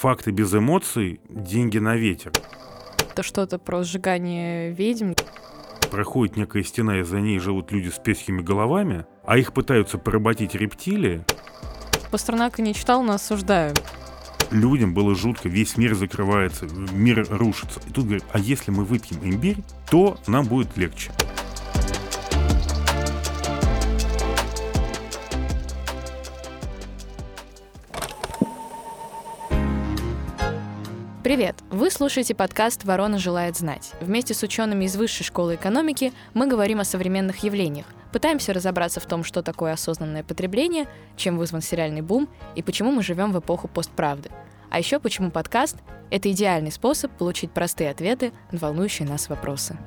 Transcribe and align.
Факты 0.00 0.30
без 0.30 0.54
эмоций, 0.54 1.20
деньги 1.28 1.76
на 1.76 1.94
ветер. 1.94 2.32
Это 3.10 3.22
что-то 3.22 3.58
про 3.58 3.84
сжигание 3.84 4.72
ведьм. 4.72 5.12
Проходит 5.90 6.38
некая 6.38 6.62
стена, 6.62 7.00
и 7.00 7.02
за 7.02 7.20
ней 7.20 7.38
живут 7.38 7.70
люди 7.70 7.90
с 7.90 7.98
песхими 7.98 8.40
головами, 8.40 9.04
а 9.26 9.36
их 9.36 9.52
пытаются 9.52 9.98
поработить 9.98 10.54
рептилии. 10.54 11.22
Пастернака 12.10 12.62
не 12.62 12.72
читал, 12.72 13.02
но 13.02 13.12
осуждаю. 13.12 13.74
Людям 14.50 14.94
было 14.94 15.14
жутко, 15.14 15.50
весь 15.50 15.76
мир 15.76 15.94
закрывается, 15.94 16.64
мир 16.64 17.26
рушится. 17.28 17.78
И 17.86 17.92
тут 17.92 18.06
говорят, 18.06 18.24
а 18.32 18.38
если 18.38 18.70
мы 18.70 18.84
выпьем 18.84 19.18
имбирь, 19.22 19.58
то 19.90 20.16
нам 20.26 20.46
будет 20.46 20.78
легче. 20.78 21.12
Привет! 31.30 31.54
Вы 31.70 31.92
слушаете 31.92 32.34
подкаст 32.34 32.82
«Ворона 32.82 33.16
желает 33.16 33.56
знать». 33.56 33.92
Вместе 34.00 34.34
с 34.34 34.42
учеными 34.42 34.86
из 34.86 34.96
Высшей 34.96 35.24
школы 35.24 35.54
экономики 35.54 36.12
мы 36.34 36.48
говорим 36.48 36.80
о 36.80 36.84
современных 36.84 37.44
явлениях, 37.44 37.86
пытаемся 38.10 38.52
разобраться 38.52 38.98
в 38.98 39.06
том, 39.06 39.22
что 39.22 39.40
такое 39.40 39.72
осознанное 39.72 40.24
потребление, 40.24 40.88
чем 41.16 41.38
вызван 41.38 41.60
сериальный 41.60 42.00
бум 42.00 42.28
и 42.56 42.64
почему 42.64 42.90
мы 42.90 43.04
живем 43.04 43.30
в 43.30 43.38
эпоху 43.38 43.68
постправды. 43.68 44.28
А 44.70 44.80
еще 44.80 44.98
почему 44.98 45.30
подкаст— 45.30 45.76
это 46.10 46.32
идеальный 46.32 46.72
способ 46.72 47.12
получить 47.12 47.52
простые 47.52 47.92
ответы 47.92 48.32
на 48.50 48.58
волнующие 48.58 49.06
нас 49.06 49.28
вопросы. 49.28 49.78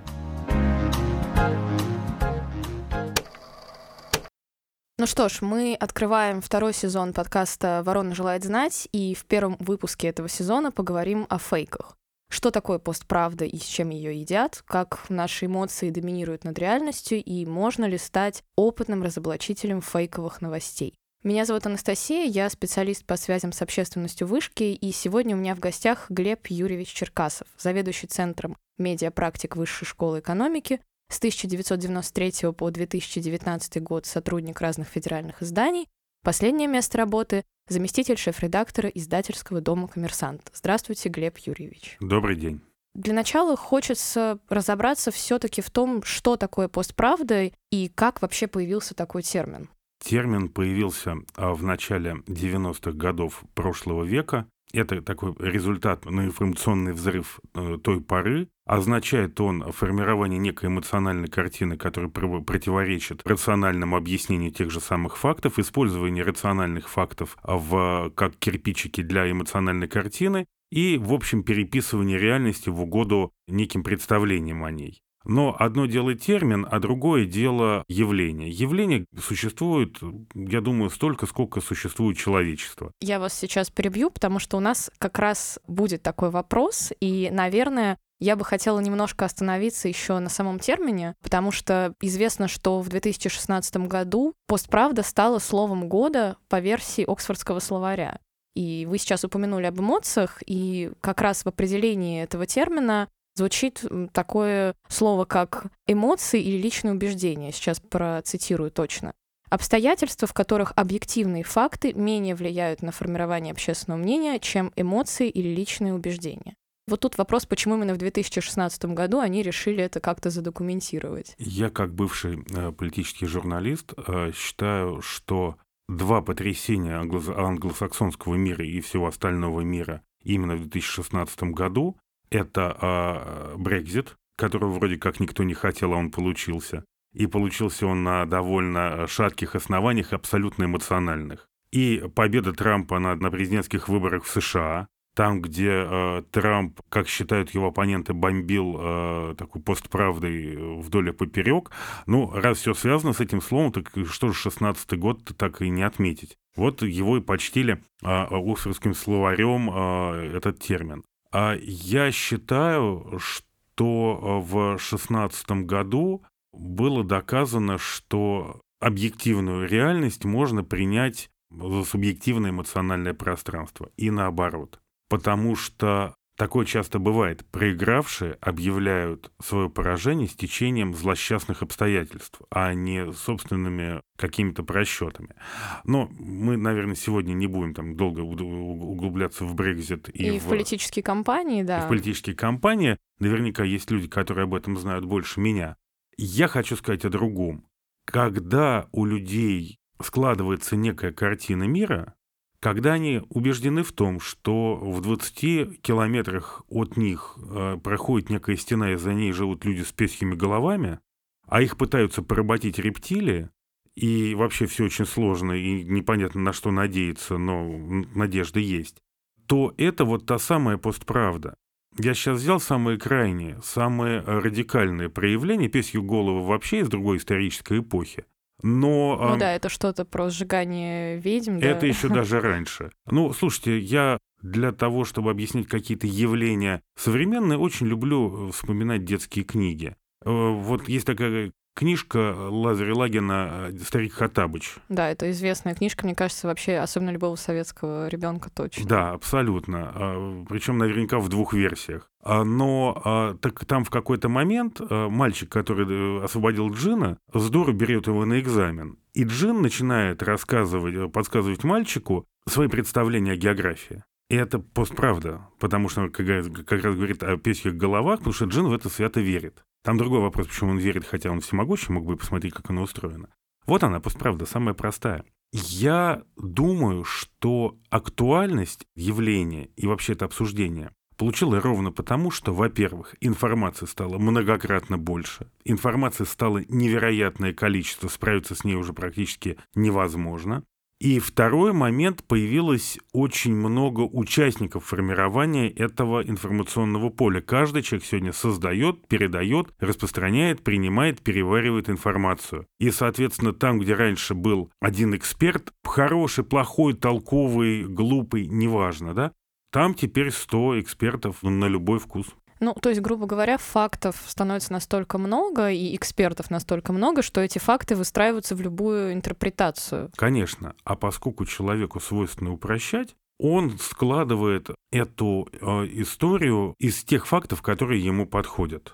Ну 5.00 5.08
что 5.08 5.28
ж, 5.28 5.42
мы 5.42 5.74
открываем 5.74 6.40
второй 6.40 6.72
сезон 6.72 7.14
подкаста 7.14 7.82
«Ворона 7.84 8.14
желает 8.14 8.44
знать», 8.44 8.88
и 8.92 9.16
в 9.16 9.26
первом 9.26 9.58
выпуске 9.60 10.10
этого 10.10 10.30
сезона 10.30 10.72
поговорим 10.72 11.26
о 11.30 11.40
фейках. 11.40 11.98
Что 12.30 12.52
такое 12.52 12.78
постправда 12.78 13.44
и 13.44 13.58
с 13.58 13.64
чем 13.64 13.90
ее 13.90 14.20
едят, 14.20 14.62
как 14.68 15.10
наши 15.10 15.48
эмоции 15.48 15.90
доминируют 15.90 16.44
над 16.44 16.60
реальностью, 16.60 17.24
и 17.24 17.44
можно 17.48 17.86
ли 17.86 17.98
стать 17.98 18.44
опытным 18.56 19.02
разоблачителем 19.02 19.82
фейковых 19.82 20.42
новостей. 20.42 20.94
Меня 21.24 21.46
зовут 21.46 21.66
Анастасия, 21.66 22.26
я 22.26 22.48
специалист 22.52 23.04
по 23.04 23.18
связям 23.18 23.52
с 23.52 23.64
общественностью 23.64 24.28
вышки, 24.28 24.64
и 24.64 24.92
сегодня 24.92 25.36
у 25.36 25.40
меня 25.40 25.56
в 25.56 25.60
гостях 25.60 26.06
Глеб 26.10 26.46
Юрьевич 26.50 26.94
Черкасов, 26.94 27.48
заведующий 27.58 28.08
центром 28.08 28.58
медиапрактик 28.78 29.56
Высшей 29.56 29.88
школы 29.88 30.20
экономики, 30.20 30.82
с 31.14 31.20
1993 31.20 32.52
по 32.54 32.70
2019 32.72 33.82
год 33.84 34.06
сотрудник 34.06 34.60
разных 34.60 34.88
федеральных 34.88 35.42
изданий. 35.42 35.88
Последнее 36.24 36.68
место 36.68 36.98
работы— 36.98 37.44
заместитель 37.68 38.18
шеф-редактора 38.18 38.90
издательского 38.90 39.62
дома 39.62 39.88
«Коммерсант». 39.88 40.50
Здравствуйте, 40.54 41.10
Глеб 41.10 41.38
Юрьевич. 41.38 41.98
Добрый 42.00 42.36
день. 42.36 42.62
Для 42.96 43.14
начала 43.14 43.56
хочется 43.56 44.40
разобраться 44.50 45.12
все-таки 45.12 45.62
в 45.62 45.70
том, 45.70 46.04
что 46.04 46.38
такое 46.38 46.68
постправда 46.68 47.52
и 47.72 47.88
как 47.90 48.22
вообще 48.22 48.48
появился 48.48 48.94
такой 48.94 49.24
термин. 49.24 49.70
Термин 50.04 50.50
появился 50.50 51.16
а, 51.36 51.54
в 51.54 51.64
начале 51.64 52.18
90-х 52.28 52.92
годов 52.92 53.44
прошлого 53.54 54.04
века 54.04 54.48
это 54.74 55.02
такой 55.02 55.36
результат, 55.40 56.06
ну, 56.06 56.24
информационный 56.24 56.94
взрыв 56.94 57.40
э, 57.54 57.78
той 57.82 58.02
поры. 58.02 58.50
Означает 58.66 59.40
он 59.40 59.72
формирование 59.72 60.40
некой 60.40 60.70
эмоциональной 60.70 61.28
картины, 61.28 61.78
которая 61.78 62.10
противоречит 62.10 63.22
рациональному 63.26 63.96
объяснению 63.96 64.52
тех 64.52 64.72
же 64.72 64.80
самых 64.80 65.18
фактов, 65.18 65.60
использование 65.60 66.24
рациональных 66.24 66.90
фактов 66.90 67.38
в, 67.44 68.12
как 68.16 68.36
кирпичики 68.38 69.02
для 69.02 69.30
эмоциональной 69.30 69.88
картины 69.88 70.46
и, 70.72 70.98
в 70.98 71.14
общем, 71.14 71.44
переписывание 71.44 72.18
реальности 72.18 72.70
в 72.70 72.82
угоду 72.82 73.32
неким 73.48 73.84
представлениям 73.84 74.64
о 74.64 74.72
ней. 74.72 75.04
Но 75.26 75.56
одно 75.58 75.86
дело 75.86 76.16
термин, 76.16 76.68
а 76.70 76.80
другое 76.80 77.26
дело 77.26 77.84
явление. 77.88 78.50
Явление 78.50 79.06
существует, 79.20 79.98
я 80.36 80.62
думаю, 80.62 80.90
столько, 80.90 81.26
сколько 81.26 81.62
существует 81.62 82.18
человечество. 82.18 82.92
Я 83.00 83.20
вас 83.20 83.34
сейчас 83.34 83.70
перебью, 83.70 84.10
потому 84.10 84.40
что 84.40 84.58
у 84.58 84.60
нас 84.60 84.92
как 84.98 85.20
раз 85.20 85.60
будет 85.68 86.04
такой 86.04 86.30
вопрос, 86.30 86.92
и, 87.00 87.30
наверное, 87.32 87.98
я 88.20 88.36
бы 88.36 88.46
хотела 88.46 88.80
немножко 88.80 89.26
остановиться 89.26 89.88
еще 89.88 90.20
на 90.20 90.30
самом 90.30 90.60
термине, 90.60 91.16
потому 91.22 91.52
что 91.52 91.94
известно, 92.02 92.48
что 92.48 92.80
в 92.80 92.88
2016 92.90 93.76
году 93.88 94.34
постправда 94.48 95.04
стала 95.04 95.40
словом 95.40 95.90
года 95.90 96.38
по 96.48 96.60
версии 96.60 97.04
Оксфордского 97.04 97.60
словаря. 97.60 98.20
И 98.56 98.86
вы 98.90 98.98
сейчас 98.98 99.24
упомянули 99.24 99.66
об 99.66 99.80
эмоциях, 99.80 100.42
и 100.46 100.92
как 101.02 101.22
раз 101.22 101.44
в 101.44 101.48
определении 101.48 102.24
этого 102.24 102.46
термина 102.46 103.10
звучит 103.36 103.84
такое 104.12 104.76
слово, 104.88 105.26
как 105.26 105.68
эмоции 105.88 106.42
или 106.42 106.62
личные 106.62 106.94
убеждения. 106.94 107.52
Сейчас 107.52 107.80
процитирую 107.80 108.72
точно. 108.72 109.14
Обстоятельства, 109.50 110.28
в 110.28 110.34
которых 110.34 110.74
объективные 110.76 111.44
факты 111.44 111.94
менее 111.94 112.34
влияют 112.34 112.82
на 112.82 112.92
формирование 112.92 113.52
общественного 113.52 114.00
мнения, 114.00 114.40
чем 114.40 114.72
эмоции 114.76 115.30
или 115.30 115.50
личные 115.50 115.94
убеждения. 115.94 116.56
Вот 116.88 117.02
тут 117.02 117.18
вопрос, 117.18 117.46
почему 117.46 117.76
именно 117.76 117.94
в 117.94 117.98
2016 117.98 118.86
году 118.86 119.20
они 119.20 119.42
решили 119.42 119.84
это 119.84 120.00
как-то 120.00 120.30
задокументировать. 120.30 121.36
Я, 121.38 121.70
как 121.70 121.94
бывший 121.94 122.44
э, 122.52 122.72
политический 122.72 123.26
журналист, 123.26 123.94
э, 123.96 124.32
считаю, 124.36 125.02
что 125.02 125.56
два 125.88 126.22
потрясения 126.22 127.00
англо- 127.00 127.38
англосаксонского 127.38 128.36
мира 128.36 128.66
и 128.66 128.82
всего 128.82 129.08
остального 129.08 129.62
мира 129.62 130.02
именно 130.24 130.56
в 130.56 130.62
2016 130.62 131.44
году 131.54 131.98
это 132.34 133.54
Брекзит, 133.58 134.10
э, 134.10 134.14
которого 134.38 134.72
вроде 134.72 134.98
как 134.98 135.20
никто 135.20 135.44
не 135.44 135.54
хотел, 135.54 135.94
а 135.94 135.98
он 135.98 136.12
получился. 136.12 136.86
И 137.14 137.28
получился 137.28 137.86
он 137.86 138.04
на 138.04 138.26
довольно 138.26 139.08
шатких 139.08 139.56
основаниях, 139.56 140.14
абсолютно 140.14 140.64
эмоциональных. 140.66 141.48
И 141.72 142.04
победа 142.16 142.54
Трампа 142.54 143.00
на, 143.00 143.16
на 143.16 143.32
президентских 143.32 143.88
выборах 143.88 144.24
в 144.24 144.30
США, 144.30 144.88
там, 145.16 145.42
где 145.42 145.70
э, 145.70 146.24
Трамп, 146.32 146.80
как 146.90 147.08
считают 147.08 147.52
его 147.52 147.68
оппоненты, 147.68 148.14
бомбил 148.14 148.78
э, 148.80 149.36
такой 149.38 149.62
постправдой 149.62 150.80
вдоль 150.82 151.10
и 151.10 151.12
поперек. 151.12 151.70
Ну, 152.08 152.32
раз 152.32 152.58
все 152.58 152.74
связано 152.74 153.14
с 153.14 153.20
этим 153.20 153.42
словом, 153.42 153.72
так 153.72 153.92
что 154.10 154.32
же 154.32 154.50
16-й 154.50 154.98
год 154.98 155.24
так 155.38 155.62
и 155.62 155.70
не 155.70 155.84
отметить. 155.84 156.38
Вот 156.56 156.82
его 156.82 157.18
и 157.18 157.22
почтили 157.22 157.84
э, 158.02 158.08
оксфордским 158.08 158.96
словарем 158.96 159.70
э, 159.72 160.38
этот 160.38 160.60
термин. 160.60 161.04
А 161.34 161.56
я 161.60 162.12
считаю, 162.12 163.20
что 163.20 164.20
э, 164.22 164.48
в 164.48 164.78
2016 164.78 165.66
году 165.66 166.24
было 166.54 167.04
доказано, 167.04 167.80
что 167.80 168.62
объективную 168.80 169.68
реальность 169.68 170.26
можно 170.26 170.64
принять 170.64 171.32
за 171.50 171.84
субъективное 171.86 172.52
эмоциональное 172.52 173.16
пространство 173.16 173.90
и 173.98 174.12
наоборот. 174.12 174.80
Потому 175.10 175.56
что 175.56 176.16
Такое 176.36 176.66
часто 176.66 176.98
бывает. 176.98 177.46
Проигравшие 177.52 178.38
объявляют 178.42 179.32
свое 179.40 179.70
поражение 179.70 180.28
с 180.28 180.34
течением 180.34 180.96
злосчастных 180.96 181.62
обстоятельств, 181.62 182.42
а 182.50 182.74
не 182.74 183.12
собственными 183.14 184.02
какими-то 184.18 184.64
просчетами. 184.64 185.36
Но 185.84 186.08
мы, 186.10 186.58
наверное, 186.58 186.96
сегодня 186.96 187.34
не 187.34 187.46
будем 187.46 187.76
там 187.76 187.96
долго 187.96 188.22
углубляться 188.22 189.46
в 189.46 189.54
Брекзит 189.54 190.10
и, 190.10 190.36
и 190.36 190.40
в, 190.40 190.46
в 190.46 190.50
политические 190.50 191.04
кампании, 191.04 191.62
да. 191.62 191.84
И 191.84 191.86
в 191.86 191.90
политические 191.90 192.36
кампании. 192.36 192.98
Наверняка 193.20 193.64
есть 193.64 193.92
люди, 193.92 194.08
которые 194.08 194.46
об 194.46 194.56
этом 194.56 194.76
знают 194.78 195.06
больше 195.06 195.40
меня. 195.40 195.76
Я 196.18 196.48
хочу 196.48 196.76
сказать 196.76 197.06
о 197.06 197.10
другом. 197.10 197.68
Когда 198.06 198.88
у 198.92 199.06
людей 199.06 199.78
складывается 200.02 200.76
некая 200.76 201.12
картина 201.12 201.64
мира, 201.64 202.16
когда 202.64 202.94
они 202.94 203.22
убеждены 203.28 203.84
в 203.84 203.92
том, 203.92 204.22
что 204.22 204.78
в 204.78 205.02
20 205.02 205.82
километрах 205.82 206.64
от 206.70 206.96
них 206.96 207.38
э, 207.38 207.78
проходит 207.84 208.30
некая 208.30 208.56
стена, 208.56 208.94
и 208.94 208.96
за 208.96 209.14
ней 209.14 209.34
живут 209.34 209.66
люди 209.66 209.82
с 209.82 209.92
песхими 209.92 210.34
головами, 210.34 211.00
а 211.46 211.62
их 211.62 211.76
пытаются 211.76 212.24
поработить 212.24 212.80
рептилии, 212.80 213.50
и 213.96 214.34
вообще 214.34 214.66
все 214.66 214.86
очень 214.86 215.06
сложно, 215.06 215.52
и 215.52 215.84
непонятно 215.84 216.40
на 216.40 216.54
что 216.54 216.72
надеяться, 216.72 217.38
но 217.38 217.68
надежда 218.16 218.62
есть, 218.62 219.02
то 219.46 219.74
это 219.78 220.06
вот 220.06 220.26
та 220.26 220.40
самая 220.40 220.78
постправда. 220.78 221.56
Я 222.00 222.14
сейчас 222.14 222.40
взял 222.40 222.62
самые 222.62 222.98
крайние, 222.98 223.60
самые 223.62 224.22
радикальные 224.22 225.10
проявления 225.10 225.68
песью 225.68 226.02
головы 226.02 226.48
вообще 226.48 226.80
из 226.80 226.88
другой 226.88 227.18
исторической 227.18 227.80
эпохи. 227.80 228.24
Но, 228.64 229.18
ну 229.20 229.34
а, 229.34 229.38
да, 229.38 229.54
это 229.54 229.68
что-то 229.68 230.06
про 230.06 230.30
сжигание 230.30 231.18
ведьм. 231.18 231.58
Это 231.58 231.82
да? 231.82 231.88
еще 231.88 232.08
даже 232.08 232.40
раньше. 232.42 232.92
Ну, 233.06 233.34
слушайте, 233.34 233.78
я 233.78 234.18
для 234.42 234.72
того, 234.72 235.04
чтобы 235.04 235.32
объяснить 235.32 235.68
какие-то 235.68 236.08
явления 236.08 236.82
современные, 236.98 237.58
очень 237.60 237.88
люблю 237.88 238.48
э, 238.48 238.52
вспоминать 238.52 239.04
детские 239.04 239.44
книги. 239.44 239.96
Э, 240.26 240.30
вот 240.30 240.88
есть 240.88 241.06
такая 241.06 241.52
Книжка 241.76 242.36
Лазаря 242.50 242.94
Лагина 242.96 243.72
«Старик 243.84 244.14
Хатабыч». 244.14 244.76
Да, 244.90 245.10
это 245.10 245.32
известная 245.32 245.74
книжка, 245.74 246.06
мне 246.06 246.14
кажется, 246.14 246.48
вообще, 246.48 246.78
особенно 246.78 247.10
любого 247.10 247.36
советского 247.36 248.08
ребенка 248.10 248.52
точно. 248.52 248.88
Да, 248.88 249.12
абсолютно. 249.12 249.92
А, 249.96 250.46
Причем 250.48 250.78
наверняка 250.78 251.18
в 251.20 251.30
двух 251.30 251.54
версиях. 251.54 252.12
А, 252.22 252.44
но 252.44 253.02
а, 253.04 253.36
так 253.42 253.66
там 253.66 253.84
в 253.86 253.90
какой-то 253.90 254.30
момент 254.30 254.82
мальчик, 254.90 255.50
который 255.50 255.88
э, 255.88 256.24
освободил 256.24 256.72
Джина, 256.72 257.18
здорово 257.34 257.74
берет 257.74 258.08
его 258.08 258.24
на 258.26 258.40
экзамен. 258.40 258.98
И 259.14 259.24
Джин 259.24 259.62
начинает 259.62 260.22
рассказывать, 260.22 261.12
подсказывать 261.12 261.64
мальчику 261.64 262.26
свои 262.48 262.68
представления 262.68 263.32
о 263.32 263.36
географии. 263.36 264.04
И 264.30 264.36
это 264.36 264.60
постправда, 264.60 265.48
потому 265.60 265.90
что 265.90 266.02
он 266.02 266.12
как 266.12 266.28
раз, 266.28 266.48
как 266.66 266.84
раз 266.84 266.96
говорит 266.96 267.24
о 267.24 267.38
песьях 267.38 267.76
головах, 267.76 268.20
потому 268.20 268.34
что 268.34 268.46
Джин 268.46 268.68
в 268.68 268.74
это 268.74 268.90
свято 268.90 269.20
верит. 269.20 269.64
Там 269.84 269.98
другой 269.98 270.22
вопрос, 270.22 270.48
почему 270.48 270.72
он 270.72 270.78
верит, 270.78 271.06
хотя 271.06 271.30
он 271.30 271.42
всемогущий, 271.42 271.92
мог 271.92 272.06
бы 272.06 272.16
посмотреть, 272.16 272.54
как 272.54 272.70
оно 272.70 272.84
устроено. 272.84 273.30
Вот 273.66 273.84
она, 273.84 274.00
постправда, 274.00 274.46
самая 274.46 274.74
простая. 274.74 275.26
Я 275.52 276.24
думаю, 276.36 277.04
что 277.04 277.78
актуальность 277.90 278.88
явления 278.96 279.70
и 279.76 279.86
вообще 279.86 280.14
это 280.14 280.26
обсуждение 280.26 280.92
получила 281.18 281.62
ровно 281.62 281.92
потому, 281.92 282.32
что, 282.32 282.54
во-первых, 282.54 283.16
информации 283.22 283.86
стало 283.86 284.18
многократно 284.18 284.98
больше, 284.98 285.52
информации 285.64 286.24
стало 286.24 286.64
невероятное 286.68 287.54
количество, 287.54 288.08
справиться 288.08 288.56
с 288.56 288.64
ней 288.64 288.76
уже 288.76 288.94
практически 288.94 289.58
невозможно. 289.76 290.64
И 291.04 291.20
второй 291.20 291.74
момент, 291.74 292.24
появилось 292.24 292.98
очень 293.12 293.54
много 293.54 294.00
участников 294.00 294.86
формирования 294.86 295.70
этого 295.70 296.24
информационного 296.24 297.10
поля. 297.10 297.42
Каждый 297.42 297.84
человек 297.84 298.06
сегодня 298.06 298.32
создает, 298.32 299.06
передает, 299.10 299.74
распространяет, 299.82 300.64
принимает, 300.64 301.22
переваривает 301.22 301.90
информацию. 301.90 302.68
И, 302.80 302.90
соответственно, 302.90 303.52
там, 303.52 303.80
где 303.80 303.96
раньше 303.96 304.34
был 304.34 304.72
один 304.80 305.14
эксперт, 305.14 305.74
хороший, 305.84 306.46
плохой, 306.46 306.94
толковый, 306.94 307.84
глупый, 307.84 308.48
неважно, 308.48 309.14
да, 309.14 309.34
там 309.74 309.96
теперь 309.96 310.32
100 310.32 310.80
экспертов 310.80 311.44
на 311.44 311.66
любой 311.66 312.00
вкус. 312.00 312.28
Ну, 312.64 312.74
то 312.82 312.88
есть, 312.88 313.02
грубо 313.02 313.26
говоря, 313.26 313.58
фактов 313.58 314.16
становится 314.26 314.72
настолько 314.72 315.18
много, 315.18 315.70
и 315.70 315.94
экспертов 315.98 316.50
настолько 316.50 316.94
много, 316.94 317.22
что 317.22 317.42
эти 317.42 317.60
факты 317.60 317.94
выстраиваются 317.94 318.56
в 318.56 318.62
любую 318.62 319.12
интерпретацию. 319.12 320.12
Конечно. 320.16 320.74
А 320.86 320.96
поскольку 320.96 321.46
человеку 321.46 322.00
свойственно 322.00 322.54
упрощать, 322.54 323.18
он 323.38 323.78
складывает 323.80 324.70
эту 324.94 325.50
э, 325.52 325.58
историю 325.92 326.76
из 326.80 327.04
тех 327.04 327.28
фактов, 327.28 327.62
которые 327.62 328.02
ему 328.02 328.26
подходят. 328.26 328.94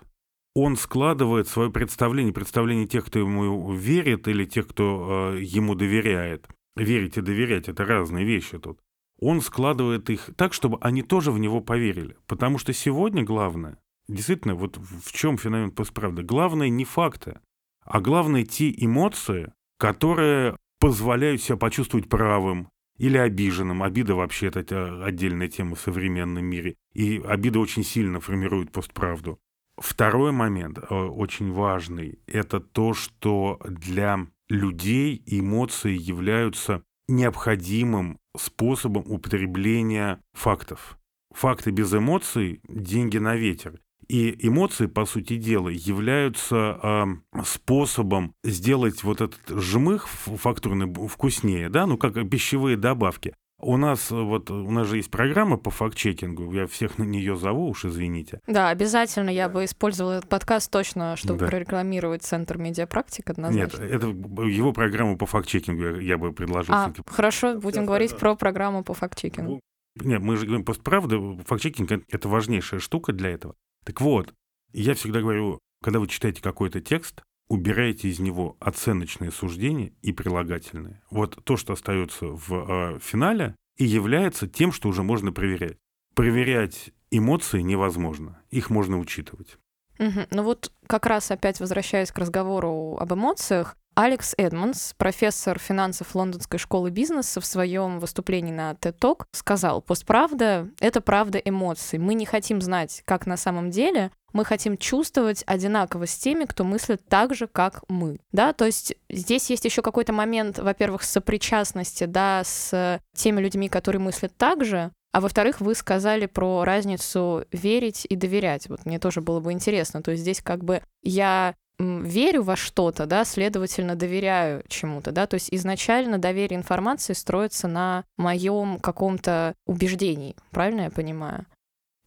Он 0.56 0.76
складывает 0.76 1.48
свое 1.48 1.70
представление, 1.70 2.34
представление 2.34 2.88
тех, 2.88 3.06
кто 3.06 3.20
ему 3.20 3.72
верит, 3.72 4.28
или 4.28 4.46
тех, 4.46 4.68
кто 4.68 5.36
э, 5.36 5.44
ему 5.44 5.76
доверяет. 5.76 6.48
Верить 6.76 7.18
и 7.18 7.22
доверять— 7.22 7.68
это 7.70 7.86
разные 7.86 8.26
вещи 8.26 8.58
тут 8.58 8.80
он 9.20 9.42
складывает 9.42 10.10
их 10.10 10.30
так, 10.36 10.54
чтобы 10.54 10.78
они 10.82 11.02
тоже 11.02 11.32
в 11.32 11.40
него 11.40 11.62
поверили. 11.62 12.18
Потому 12.28 12.58
что 12.58 12.74
сегодня 12.74 13.24
главное, 13.24 13.78
действительно, 14.08 14.56
вот 14.56 14.78
в 14.78 15.12
чем 15.12 15.38
феномен 15.38 15.72
постправды, 15.72 16.24
главное 16.24 16.70
не 16.70 16.86
факты, 16.86 17.40
а 17.84 18.02
главное 18.02 18.46
те 18.46 18.72
эмоции, 18.72 19.52
которые 19.78 20.56
позволяют 20.80 21.42
себя 21.42 21.58
почувствовать 21.58 22.08
правым 22.08 22.70
или 22.98 23.18
обиженным. 23.18 23.84
Обида 23.84 24.16
вообще 24.16 24.48
это 24.48 25.04
отдельная 25.04 25.48
тема 25.48 25.76
в 25.76 25.82
современном 25.82 26.46
мире. 26.46 26.76
И 26.94 27.22
обида 27.26 27.60
очень 27.60 27.84
сильно 27.84 28.20
формирует 28.20 28.72
постправду. 28.72 29.40
Второй 29.78 30.32
момент, 30.32 30.78
э, 30.78 30.94
очень 30.94 31.52
важный, 31.54 32.20
это 32.28 32.60
то, 32.60 32.94
что 32.94 33.60
для 33.66 34.28
людей 34.50 35.24
эмоции 35.26 35.98
являются 35.98 36.84
необходимым 37.08 38.19
способом 38.40 39.04
употребления 39.08 40.22
фактов. 40.34 40.98
Факты 41.34 41.72
без 41.72 41.94
эмоций– 41.94 42.62
деньги 42.68 43.18
на 43.18 43.36
ветер. 43.36 43.80
И 44.08 44.36
эмоции, 44.48 44.88
по 44.88 45.06
сути 45.06 45.38
дела, 45.38 45.70
являются 45.70 46.80
э, 46.82 47.06
способом 47.46 48.34
сделать 48.44 49.04
вот 49.04 49.22
этот 49.22 49.62
жмых 49.62 50.08
фактурный 50.08 50.92
вкуснее, 51.08 51.70
да, 51.70 51.86
ну 51.86 51.98
как 51.98 52.28
пищевые 52.28 52.76
добавки. 52.76 53.36
У 53.62 53.76
нас 53.76 54.10
вот 54.10 54.50
у 54.52 54.72
нас 54.72 54.88
же 54.88 54.98
есть 54.98 55.12
программа 55.12 55.58
по 55.58 55.70
факт-чекингу. 55.70 56.52
Я 56.54 56.66
всех 56.68 56.98
на 56.98 57.04
нее 57.04 57.36
зову, 57.36 57.70
уж 57.70 57.86
извините. 57.86 58.40
Да, 58.48 58.70
обязательно 58.70 59.30
я 59.30 59.50
бы 59.50 59.66
использовала 59.66 60.14
этот 60.14 60.30
подкаст 60.30 60.72
точно, 60.72 61.18
чтобы 61.18 61.40
да. 61.40 61.48
прорекламировать 61.48 62.24
Центр 62.24 62.58
медиапрактик 62.58 63.30
однозначно. 63.30 63.82
Нет, 63.82 63.92
это 63.92 64.08
его 64.08 64.72
программу 64.72 65.18
по 65.18 65.26
факт-чекингу 65.26 66.00
я 66.00 66.18
бы 66.18 66.32
предложил. 66.32 66.74
А, 66.74 66.94
хорошо, 67.06 67.60
будем 67.60 67.86
говорить 67.86 68.18
про 68.18 68.36
программу 68.36 68.84
по 68.84 68.94
факт-чекингу. 68.94 69.60
Нет, 69.96 70.22
мы 70.22 70.38
же 70.38 70.46
говорим 70.46 70.64
просто 70.64 70.84
правда, 70.84 71.20
факт-чекинг— 71.46 71.92
это 72.08 72.30
важнейшая 72.30 72.80
штука 72.80 73.12
для 73.12 73.32
этого. 73.32 73.56
Так 73.84 74.00
вот, 74.00 74.34
я 74.72 74.94
всегда 74.94 75.20
говорю, 75.20 75.60
когда 75.84 76.00
вы 76.00 76.08
читаете 76.08 76.42
какой-то 76.42 76.80
текст, 76.80 77.24
убираете 77.50 78.08
из 78.08 78.20
него 78.20 78.56
оценочные 78.60 79.32
суждения 79.32 79.92
и 80.02 80.14
прилагательные. 80.14 81.02
Вот 81.10 81.44
то, 81.44 81.58
что 81.58 81.74
остается 81.74 82.28
в 82.28 82.54
э, 82.54 83.00
финале, 83.02 83.56
и 83.78 83.86
является 83.86 84.48
тем, 84.48 84.72
что 84.72 84.90
уже 84.90 85.04
можно 85.04 85.32
проверять. 85.32 85.78
Проверять 86.14 86.92
эмоции 87.12 87.62
невозможно, 87.62 88.40
их 88.52 88.70
можно 88.70 89.00
учитывать. 89.00 89.58
Угу. 89.98 90.28
Ну 90.32 90.44
вот 90.44 90.72
как 90.88 91.06
раз 91.06 91.32
опять 91.32 91.60
возвращаясь 91.60 92.12
к 92.12 92.18
разговору 92.18 92.98
об 93.00 93.14
эмоциях, 93.14 93.76
Алекс 93.96 94.34
Эдмонс, 94.38 94.94
профессор 94.98 95.60
финансов 95.60 96.16
Лондонской 96.16 96.58
школы 96.58 96.90
бизнеса, 96.90 97.42
в 97.42 97.46
своем 97.46 98.00
выступлении 98.00 98.52
на 98.52 98.72
TED 98.72 98.98
Talk 98.98 99.26
сказал, 99.34 99.82
постправда— 99.82 100.70
это 100.80 101.02
правда 101.02 101.38
эмоций. 101.38 102.00
Мы 102.00 102.14
не 102.14 102.26
хотим 102.26 102.62
знать, 102.62 103.02
как 103.06 103.26
на 103.26 103.36
самом 103.36 103.72
деле, 103.72 104.12
мы 104.34 104.46
хотим 104.46 104.78
чувствовать 104.78 105.44
одинаково 105.46 106.08
с 106.08 106.18
теми, 106.18 106.46
кто 106.46 106.64
мыслит 106.64 107.02
так 107.08 107.36
же, 107.36 107.48
как 107.48 107.84
мы. 107.88 108.20
Да, 108.32 108.54
то 108.54 108.66
есть 108.66 108.96
здесь 109.10 109.50
есть 109.50 109.66
еще 109.66 109.82
какой-то 109.82 110.14
момент, 110.14 110.60
во-первых, 110.60 111.04
сопричастности, 111.04 112.06
да, 112.06 112.44
с 112.44 113.00
теми 113.16 113.42
людьми, 113.42 113.70
которые 113.70 114.02
мыслят 114.02 114.36
так 114.38 114.64
же, 114.66 114.92
а 115.12 115.22
во-вторых, 115.22 115.60
вы 115.60 115.74
сказали 115.74 116.28
про 116.28 116.64
разницу 116.64 117.44
верить 117.52 118.06
и 118.08 118.16
доверять. 118.16 118.70
Вот 118.70 118.86
мне 118.86 119.00
тоже 119.00 119.22
было 119.22 119.40
бы 119.40 119.52
интересно. 119.52 120.04
То 120.04 120.12
есть 120.12 120.22
здесь 120.22 120.42
как 120.42 120.64
бы 120.64 120.84
я 121.02 121.56
верю 121.80 122.44
во 122.44 122.56
что-то, 122.56 123.06
да, 123.06 123.24
следовательно, 123.24 123.96
доверяю 123.96 124.64
чему-то, 124.68 125.12
да, 125.12 125.28
то 125.28 125.36
есть 125.36 125.48
изначально 125.52 126.18
доверие 126.18 126.58
информации 126.58 127.14
строится 127.14 127.70
на 127.70 128.04
моем 128.18 128.80
каком-то 128.80 129.56
убеждении, 129.66 130.36
правильно 130.52 130.82
я 130.82 130.92
понимаю? 130.92 131.46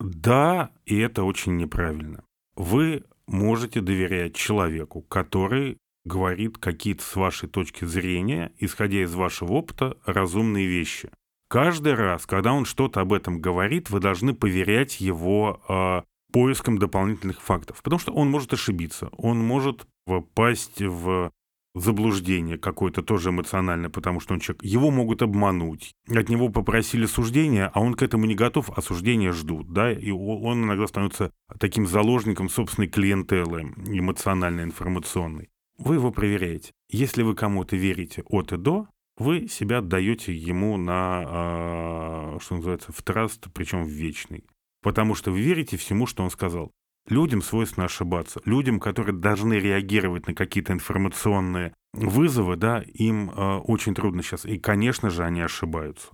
Да, 0.02 0.70
и 0.84 0.98
это 0.98 1.22
очень 1.24 1.56
неправильно. 1.56 2.24
Вы 2.56 3.05
можете 3.26 3.81
доверять 3.81 4.34
человеку, 4.34 5.03
который 5.03 5.79
говорит 6.05 6.58
какие-то 6.58 7.05
с 7.05 7.15
вашей 7.15 7.48
точки 7.48 7.84
зрения, 7.84 8.53
исходя 8.58 9.03
из 9.03 9.15
вашего 9.15 9.53
опыта, 9.53 9.96
разумные 10.05 10.67
вещи. 10.67 11.10
Каждый 11.48 11.94
раз, 11.94 12.26
когда 12.26 12.53
он 12.53 12.65
что-то 12.65 13.00
об 13.00 13.12
этом 13.12 13.41
говорит, 13.41 13.91
вы 13.91 14.00
должны 14.00 14.34
поверять 14.34 15.00
его 15.00 15.60
э, 15.69 16.03
поиском 16.32 16.79
дополнительных 16.79 17.41
фактов, 17.41 17.82
потому 17.82 18.00
что 18.00 18.12
он 18.12 18.31
может 18.31 18.53
ошибиться, 18.53 19.08
он 19.12 19.38
может 19.38 19.86
попасть 20.06 20.81
в 20.81 21.31
заблуждение 21.74 22.58
какое-то 22.58 23.02
тоже 23.02 23.31
эмоциональное, 23.31 23.91
потому 23.91 24.20
что 24.20 24.34
он 24.34 24.41
человек, 24.41 24.62
его 24.62 24.91
могут 24.91 25.22
обмануть. 25.22 25.94
От 26.08 26.29
него 26.29 26.48
попросили 26.48 27.06
суждения, 27.06 27.70
а 27.72 27.81
он 27.81 27.94
к 27.94 28.02
этому 28.02 28.26
не 28.26 28.34
готов, 28.34 28.70
а 28.76 28.82
суждения 28.82 29.32
ждут, 29.32 29.72
да, 29.72 29.93
и 29.93 30.10
он 30.10 30.64
иногда 30.64 30.86
становится 30.86 31.32
таким 31.58 31.86
заложником 31.86 32.48
собственной 32.48 32.88
клиентелы 32.88 33.72
эмоциональной, 33.86 34.64
информационной. 34.64 35.50
Вы 35.79 35.94
его 35.96 36.10
проверяете. 36.10 36.72
Если 36.91 37.22
вы 37.22 37.34
кому-то 37.34 37.76
верите 37.76 38.22
от 38.26 38.52
и 38.52 38.56
до, 38.56 38.88
вы 39.17 39.48
себя 39.48 39.79
отдаете 39.79 40.34
ему 40.34 40.76
на, 40.76 41.24
а, 41.26 42.38
что 42.41 42.56
называется, 42.56 42.93
в 42.93 43.02
траст, 43.02 43.46
причем 43.52 43.84
в 43.84 43.88
вечный 43.88 44.44
потому 44.82 45.14
что 45.14 45.31
вы 45.31 45.41
верите 45.41 45.76
всему, 45.76 46.06
что 46.06 46.22
он 46.22 46.31
сказал. 46.31 46.72
Людям 47.08 47.42
свойственно 47.42 47.86
ошибаться. 47.86 48.40
Людям, 48.44 48.78
которые 48.78 49.16
должны 49.16 49.54
реагировать 49.54 50.26
на 50.26 50.34
какие-то 50.34 50.72
информационные 50.72 51.74
вызовы, 51.92 52.56
да, 52.56 52.82
им 52.94 53.30
э, 53.30 53.56
очень 53.58 53.94
трудно 53.94 54.22
сейчас. 54.22 54.44
И, 54.44 54.58
конечно 54.58 55.10
же, 55.10 55.24
они 55.24 55.40
ошибаются. 55.40 56.08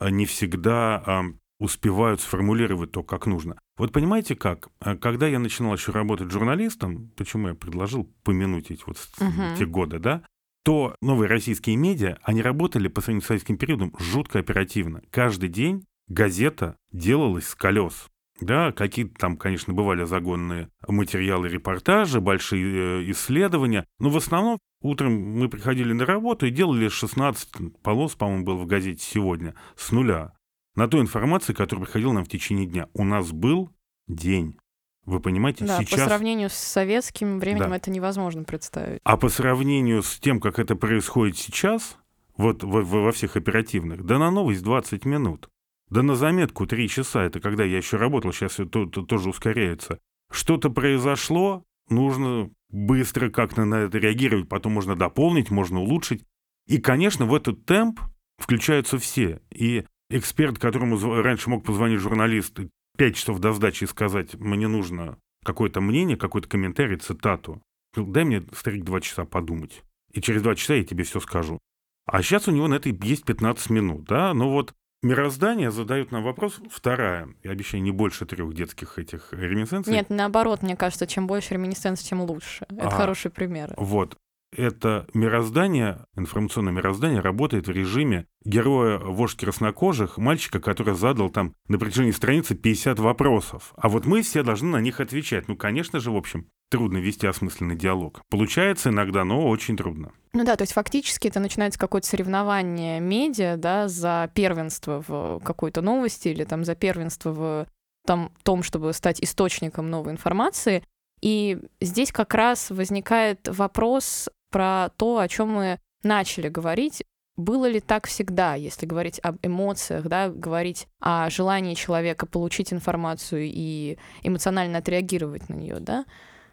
Они 0.00 0.26
всегда 0.26 1.02
э, 1.06 1.22
успевают 1.60 2.20
сформулировать 2.20 2.90
то, 2.90 3.04
как 3.04 3.26
нужно. 3.26 3.56
Вот 3.76 3.92
понимаете 3.92 4.34
как? 4.34 4.68
А 4.80 4.96
когда 4.96 5.28
я 5.28 5.38
начинал 5.38 5.74
еще 5.74 5.92
работать 5.92 6.30
журналистом, 6.30 7.12
почему 7.16 7.48
я 7.48 7.54
предложил 7.54 8.12
помянуть 8.24 8.70
эти 8.72 8.82
вот 8.84 8.96
uh-huh. 8.96 9.56
те 9.56 9.64
годы, 9.64 10.00
да, 10.00 10.24
то 10.64 10.96
новые 11.00 11.28
российские 11.28 11.76
медиа, 11.76 12.18
они 12.22 12.42
работали 12.42 12.88
по 12.88 13.00
сравнению 13.00 13.24
с 13.24 13.26
советским 13.26 13.56
периодом 13.58 13.94
жутко 13.98 14.40
оперативно. 14.40 15.02
Каждый 15.10 15.48
день 15.48 15.84
газета 16.08 16.76
делалась 16.92 17.48
с 17.48 17.54
колес 17.54 18.08
Да, 18.44 18.72
какие-то 18.72 19.14
там, 19.18 19.36
конечно, 19.36 19.72
бывали 19.72 20.04
загонные 20.04 20.68
материалы, 20.88 21.48
репортажи, 21.48 22.20
большие 22.20 23.02
э, 23.02 23.10
исследования, 23.12 23.86
но 23.98 24.10
в 24.10 24.16
основном 24.16 24.58
утром 24.80 25.12
мы 25.12 25.48
приходили 25.48 25.92
на 25.92 26.04
работу 26.04 26.46
и 26.46 26.50
делали 26.50 26.88
16 26.88 27.80
полос, 27.82 28.14
по-моему, 28.16 28.44
был 28.44 28.58
в 28.58 28.66
газете 28.66 29.02
сегодня, 29.04 29.54
с 29.76 29.92
нуля. 29.92 30.32
На 30.74 30.88
той 30.88 31.00
информации, 31.02 31.52
которая 31.52 31.84
приходила 31.84 32.12
нам 32.12 32.24
в 32.24 32.28
течение 32.28 32.66
дня. 32.66 32.88
У 32.94 33.04
нас 33.04 33.30
был 33.30 33.70
день. 34.08 34.56
Вы 35.04 35.20
понимаете, 35.20 35.64
да, 35.64 35.78
сейчас... 35.78 36.00
по 36.00 36.06
сравнению 36.06 36.48
с 36.48 36.54
советским 36.54 37.38
временем 37.40 37.70
Да. 37.70 37.76
это 37.76 37.90
невозможно 37.90 38.44
представить. 38.44 39.00
А 39.04 39.16
по 39.16 39.28
сравнению 39.28 40.02
с 40.02 40.18
тем, 40.18 40.40
как 40.40 40.58
это 40.58 40.76
происходит 40.76 41.36
сейчас, 41.36 41.96
вот 42.36 42.62
во, 42.62 42.82
во- 42.82 43.02
во 43.02 43.12
всех 43.12 43.36
оперативных, 43.36 44.04
да 44.04 44.18
на 44.18 44.30
новость 44.30 44.62
20 44.62 45.04
минут, 45.04 45.48
да 45.92 46.02
на 46.02 46.14
заметку 46.14 46.66
3 46.66 46.88
часа, 46.88 47.24
это 47.24 47.38
когда 47.38 47.64
я 47.64 47.76
еще 47.76 47.98
работал, 47.98 48.32
сейчас 48.32 48.58
это 48.58 48.86
тоже 48.86 49.28
ускоряется. 49.28 49.98
Что-то 50.30 50.70
произошло, 50.70 51.64
нужно 51.90 52.50
быстро 52.70 53.28
как-то 53.28 53.66
на 53.66 53.74
это 53.74 53.98
реагировать, 53.98 54.48
потом 54.48 54.72
можно 54.72 54.96
дополнить, 54.96 55.50
можно 55.50 55.80
улучшить. 55.80 56.24
И, 56.66 56.78
конечно, 56.78 57.26
в 57.26 57.34
этот 57.34 57.66
темп 57.66 58.00
включаются 58.38 58.96
все. 58.96 59.42
И 59.50 59.84
эксперт, 60.08 60.58
которому 60.58 60.98
раньше 61.20 61.50
мог 61.50 61.62
позвонить 61.62 62.00
журналист 62.00 62.58
5 62.96 63.14
часов 63.14 63.38
до 63.40 63.52
сдачи 63.52 63.84
и 63.84 63.86
сказать, 63.86 64.34
мне 64.36 64.68
нужно 64.68 65.18
какое-то 65.44 65.82
мнение, 65.82 66.16
какой-то 66.16 66.48
комментарий, 66.48 66.96
цитату. 66.96 67.60
Ну, 67.96 68.06
Дай 68.06 68.24
мне, 68.24 68.42
старик, 68.56 68.84
два 68.84 69.02
часа 69.02 69.26
подумать. 69.26 69.82
И 70.14 70.22
через 70.22 70.40
два 70.40 70.54
часа 70.54 70.72
я 70.72 70.84
тебе 70.84 71.04
все 71.04 71.20
скажу. 71.20 71.58
А 72.06 72.22
сейчас 72.22 72.48
у 72.48 72.50
него 72.50 72.66
на 72.66 72.76
это 72.76 72.88
есть 72.88 73.26
15 73.26 73.68
минут, 73.68 74.04
да? 74.04 74.32
Но 74.32 74.50
вот 74.50 74.72
мироздание 75.02 75.70
задает 75.70 76.12
нам 76.12 76.22
вопрос, 76.22 76.60
вторая, 76.70 77.28
я 77.42 77.50
обещаю, 77.50 77.82
не 77.82 77.90
больше 77.90 78.24
трех 78.26 78.54
детских 78.54 78.98
этих 78.98 79.32
реминесценций. 79.32 79.92
Нет, 79.92 80.10
наоборот, 80.10 80.62
мне 80.62 80.76
кажется, 80.76 81.06
чем 81.06 81.26
больше 81.26 81.54
реминесценций, 81.54 82.06
тем 82.06 82.22
лучше. 82.22 82.66
Это 82.70 82.88
А. 82.88 82.90
хороший 82.90 83.30
пример. 83.30 83.74
Вот. 83.76 84.16
Это 84.54 85.06
мироздание, 85.14 86.04
информационное 86.14 86.72
мироздание 86.72 87.20
работает 87.20 87.66
в 87.68 87.70
режиме 87.70 88.26
героя 88.44 88.98
вождь 88.98 89.38
краснокожих, 89.38 90.18
мальчика, 90.18 90.60
который 90.60 90.94
задал 90.94 91.30
там 91.30 91.54
на 91.68 91.78
протяжении 91.78 92.10
страницы 92.10 92.54
50 92.54 92.98
вопросов. 92.98 93.72
А 93.76 93.88
вот 93.88 94.04
мы 94.04 94.22
все 94.22 94.42
должны 94.42 94.68
на 94.68 94.80
них 94.80 95.00
отвечать. 95.00 95.48
Ну, 95.48 95.56
конечно 95.56 96.00
же, 96.00 96.10
в 96.10 96.16
общем, 96.16 96.48
трудно 96.70 96.98
вести 96.98 97.26
осмысленный 97.26 97.76
диалог. 97.76 98.20
Получается 98.30 98.90
иногда, 98.90 99.24
но 99.24 99.48
очень 99.48 99.76
трудно. 99.76 100.12
Ну 100.34 100.44
да, 100.44 100.56
то 100.56 100.62
есть 100.62 100.72
фактически 100.72 101.28
это 101.28 101.40
начинается 101.40 101.78
какое-то 101.78 102.06
соревнование 102.06 103.00
медиа, 103.00 103.56
да, 103.56 103.88
за 103.88 104.30
первенство 104.34 105.02
в 105.06 105.40
какой-то 105.44 105.80
новости 105.82 106.28
или 106.28 106.44
там 106.44 106.64
за 106.64 106.74
первенство 106.74 107.32
в 107.32 107.66
там, 108.06 108.32
том, 108.42 108.62
чтобы 108.62 108.92
стать 108.92 109.22
источником 109.22 109.88
новой 109.88 110.12
информации. 110.12 110.82
И 111.20 111.58
здесь 111.80 112.10
как 112.10 112.34
раз 112.34 112.70
возникает 112.70 113.48
вопрос 113.48 114.28
про 114.52 114.90
то, 114.96 115.18
о 115.18 115.26
чем 115.26 115.48
мы 115.50 115.80
начали 116.04 116.48
говорить. 116.48 117.02
Было 117.36 117.66
ли 117.66 117.80
так 117.80 118.06
всегда, 118.06 118.54
если 118.54 118.84
говорить 118.86 119.18
об 119.22 119.38
эмоциях, 119.42 120.06
да, 120.06 120.28
говорить 120.28 120.86
о 121.00 121.30
желании 121.30 121.74
человека 121.74 122.26
получить 122.26 122.72
информацию 122.72 123.44
и 123.46 123.96
эмоционально 124.22 124.78
отреагировать 124.78 125.48
на 125.48 125.54
нее, 125.54 125.80
да? 125.80 126.04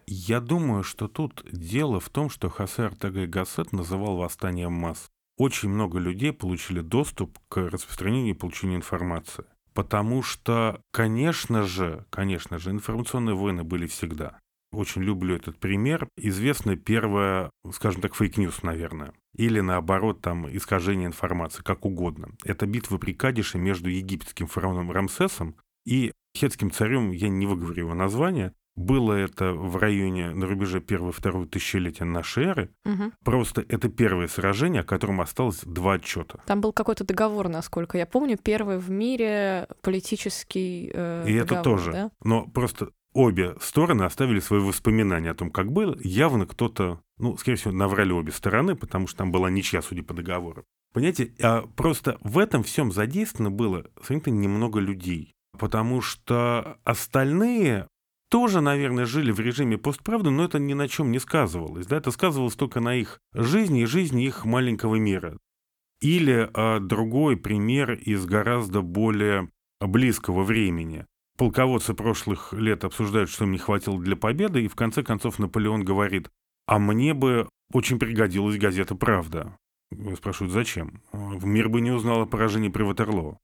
Я 0.08 0.39
думаю, 0.39 0.84
что 0.84 1.08
тут 1.08 1.46
дело 1.51 2.00
в 2.00 2.10
том, 2.10 2.29
что 2.29 2.50
Хосе 2.50 2.84
Артега 2.84 3.24
и 3.24 3.27
Гассет 3.27 3.74
называл 3.74 4.15
восстанием 4.18 4.72
масс. 4.72 5.10
Очень 5.38 5.70
много 5.70 6.00
людей 6.00 6.34
получили 6.34 6.82
доступ 6.82 7.38
к 7.50 7.58
распространению 7.58 8.34
и 8.34 8.38
получению 8.38 8.77
информации. 8.77 9.46
Потому 9.74 10.24
что, 10.24 10.82
конечно 10.91 11.63
же, 11.63 12.06
конечно 12.10 12.58
же, 12.58 12.72
информационные 12.72 13.36
войны 13.36 13.63
были 13.63 13.86
всегда. 13.86 14.39
Очень 14.72 15.04
люблю 15.04 15.36
этот 15.36 15.58
пример. 15.58 16.08
Известна 16.18 16.76
первая, 16.76 17.52
скажем 17.72 18.02
так, 18.02 18.14
fake 18.13 18.36
news, 18.36 18.63
наверное. 18.64 19.14
Или 19.36 19.62
наоборот, 19.62 20.22
там, 20.22 20.48
искажение 20.56 21.08
информации, 21.08 21.64
как 21.64 21.86
угодно. 21.86 22.30
Это 22.44 22.66
битва 22.66 22.98
при 22.98 23.14
Кадеше 23.13 23.58
между 23.58 23.90
египетским 23.90 24.48
фараоном 24.48 24.92
Рамсесом 24.92 25.56
и 25.86 26.12
хетским 26.38 26.72
царем, 26.72 27.12
я 27.12 27.30
не 27.30 27.46
выговорю 27.46 27.86
его 27.86 27.94
название, 27.94 28.54
было 28.80 29.14
это 29.14 29.52
в 29.52 29.76
районе 29.76 30.32
на 30.32 30.48
рубеже 30.48 30.80
первого-второго 30.80 31.46
тысячелетия 31.46 32.06
нашей 32.06 32.46
эры. 32.46 32.70
Мгм. 32.86 33.12
Просто 33.26 33.66
это 33.68 33.90
первое 33.90 34.28
сражение, 34.28 34.82
о 34.82 34.86
котором 34.86 35.20
осталось 35.20 35.62
два 35.66 35.94
отчета. 35.94 36.42
Там 36.46 36.62
был 36.62 36.72
какой-то 36.72 37.04
договор, 37.04 37.50
насколько 37.50 37.98
я 37.98 38.06
помню, 38.06 38.38
первый 38.42 38.78
в 38.78 38.90
мире 38.90 39.68
политический 39.82 40.92
э, 40.94 41.26
И 41.28 41.34
это 41.34 41.56
договор, 41.56 41.64
тоже. 41.64 41.92
да? 41.92 42.12
Но 42.24 42.46
просто 42.46 42.92
обе 43.13 43.56
стороны 43.62 44.04
оставили 44.04 44.39
свои 44.39 44.60
воспоминания 44.60 45.32
о 45.32 45.36
том, 45.36 45.51
как 45.51 45.72
было. 45.72 45.98
Явно 46.01 46.46
кто-то, 46.46 47.01
ну, 47.18 47.38
скорее 47.38 47.58
всего, 47.58 47.74
наврали 47.74 48.12
обе 48.12 48.32
стороны, 48.32 48.75
потому 48.75 49.08
что 49.08 49.20
там 49.20 49.32
была 49.32 49.50
ничья, 49.50 49.82
судя 49.82 50.04
по 50.04 50.13
договору. 50.13 50.63
Понимаете, 50.94 51.34
а 51.42 51.68
просто 51.75 52.18
в 52.22 52.38
этом 52.38 52.63
всем 52.63 52.92
задействовано 52.92 53.51
было 53.51 53.86
сравнительно 54.01 54.39
немного 54.39 54.80
людей. 54.80 55.34
Потому 55.58 56.01
что 56.01 56.78
остальные 56.84 57.88
тоже, 58.30 58.62
наверное, 58.62 59.06
жили 59.06 59.32
в 59.32 59.39
режиме 59.39 59.78
постправды, 59.78 60.30
но 60.30 60.46
это 60.46 60.60
ни 60.60 60.74
на 60.74 60.88
чем 60.88 61.12
не 61.12 61.20
сказывалось. 61.20 61.88
Да? 61.88 61.98
Это 61.98 62.12
сказывалось 62.12 62.56
только 62.56 62.80
на 62.80 62.96
их 62.96 63.20
жизни 63.34 63.82
и 63.82 63.86
жизни 63.86 64.25
их 64.25 64.46
маленького 64.46 64.96
мира. 64.96 65.38
Или 66.00 66.50
а, 66.54 66.80
другой 66.80 67.38
пример 67.38 67.94
из 67.94 68.25
гораздо 68.25 68.82
более 68.82 69.50
близкого 69.82 70.44
времени. 70.44 71.06
Полководцы 71.39 71.93
прошлых 71.93 72.51
лет 72.51 72.84
обсуждают, 72.84 73.29
что 73.29 73.46
им 73.46 73.53
не 73.53 73.60
хватило 73.60 73.98
для 73.98 74.17
победы, 74.17 74.65
и 74.65 74.67
в 74.67 74.75
конце 74.75 75.03
концов 75.03 75.39
Наполеон 75.39 75.86
говорит, 75.86 76.29
а 76.67 76.79
мне 76.79 77.13
бы 77.13 77.48
очень 77.72 77.98
пригодилась 77.98 78.58
газета 78.58 78.93
«Правда». 78.93 79.55
Спрашивают, 80.17 80.51
зачем? 80.51 81.01
Мир 81.13 81.69
бы 81.69 81.79
не 81.79 81.91
узнал 81.91 82.24
о 82.24 82.25
поражении 82.25 82.67
при 82.67 82.84
Ватерлоо. 82.84 83.38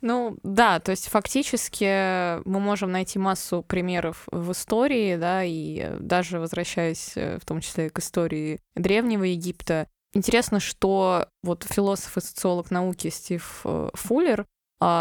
Ну 0.00 0.38
да, 0.42 0.80
то 0.80 0.90
есть 0.92 1.08
фактически 1.08 2.42
мы 2.46 2.60
можем 2.60 2.92
найти 2.92 3.18
массу 3.18 3.62
примеров 3.62 4.26
в 4.30 4.52
истории, 4.52 5.16
да, 5.16 5.44
и 5.44 5.96
даже 5.98 6.38
возвращаясь 6.38 7.12
э, 7.16 7.38
в 7.38 7.46
том 7.46 7.60
числе 7.60 7.88
к 7.88 8.00
истории 8.00 8.60
Древнего 8.76 9.24
Египта, 9.24 9.88
интересно, 10.12 10.60
что 10.60 11.26
вот 11.42 11.64
философ 11.64 12.18
и 12.18 12.20
социолог 12.20 12.70
науки 12.70 13.08
Стив 13.08 13.62
э, 13.64 13.88
Фуллер 13.94 14.44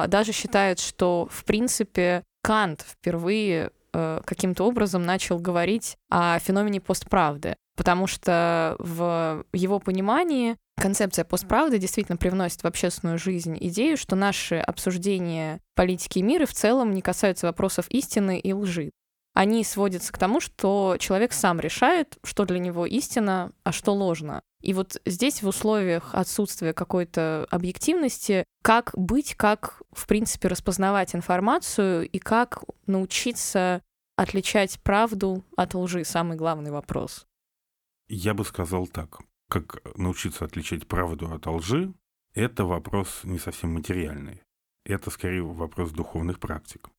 даже 0.07 0.31
считает, 0.31 0.79
что 0.79 1.27
в 1.31 1.43
принципе 1.45 2.23
Кант 2.41 2.85
впервые 2.87 3.71
э, 3.93 4.21
каким-то 4.25 4.65
образом 4.65 5.03
начал 5.03 5.39
говорить 5.39 5.97
о 6.09 6.37
феномене 6.39 6.81
постправды, 6.81 7.55
потому 7.75 8.07
что 8.07 8.75
в 8.79 9.45
его 9.53 9.79
понимании 9.79 10.57
концепция 10.79 11.25
постправды 11.25 11.77
действительно 11.77 12.17
привносит 12.17 12.63
в 12.63 12.67
общественную 12.67 13.17
жизнь 13.17 13.57
идею, 13.59 13.97
что 13.97 14.15
наши 14.15 14.55
обсуждения 14.55 15.59
политики 15.75 16.19
и 16.19 16.23
мира 16.23 16.45
в 16.45 16.53
целом 16.53 16.93
не 16.93 17.01
касаются 17.01 17.47
вопросов 17.47 17.85
истины 17.89 18.39
и 18.39 18.53
лжи. 18.53 18.91
Они 19.33 19.63
сводятся 19.63 20.13
к 20.13 20.17
тому, 20.17 20.39
что 20.39 20.97
человек 20.99 21.33
сам 21.33 21.59
решает, 21.59 22.17
что 22.23 22.45
для 22.45 22.59
него 22.59 22.85
истина, 22.85 23.51
а 23.63 23.71
что 23.71 23.93
ложно. 23.93 24.41
И 24.61 24.73
вот 24.73 25.01
здесь 25.05 25.41
в 25.41 25.47
условиях 25.47 26.13
отсутствия 26.13 26.73
какой-то 26.73 27.47
объективности, 27.49 28.45
как 28.61 28.91
быть, 28.95 29.35
как, 29.35 29.81
в 29.91 30.07
принципе, 30.07 30.47
распознавать 30.47 31.15
информацию 31.15 32.07
и 32.07 32.19
как 32.19 32.63
научиться 32.85 33.81
отличать 34.15 34.79
правду 34.81 35.43
от 35.57 35.73
лжи, 35.73 36.05
самый 36.05 36.37
главный 36.37 36.71
вопрос. 36.71 37.25
Я 38.07 38.33
бы 38.33 38.45
сказал 38.45 38.87
так. 38.87 39.19
Как 39.49 39.81
научиться 39.97 40.45
отличать 40.45 40.87
правду 40.87 41.31
от 41.33 41.45
лжи, 41.47 41.93
это 42.33 42.65
вопрос 42.65 43.21
не 43.23 43.39
совсем 43.39 43.73
материальный. 43.73 44.43
Это 44.85 45.09
скорее 45.09 45.43
вопрос 45.43 45.91
духовных 45.91 46.39
практик. 46.39 46.89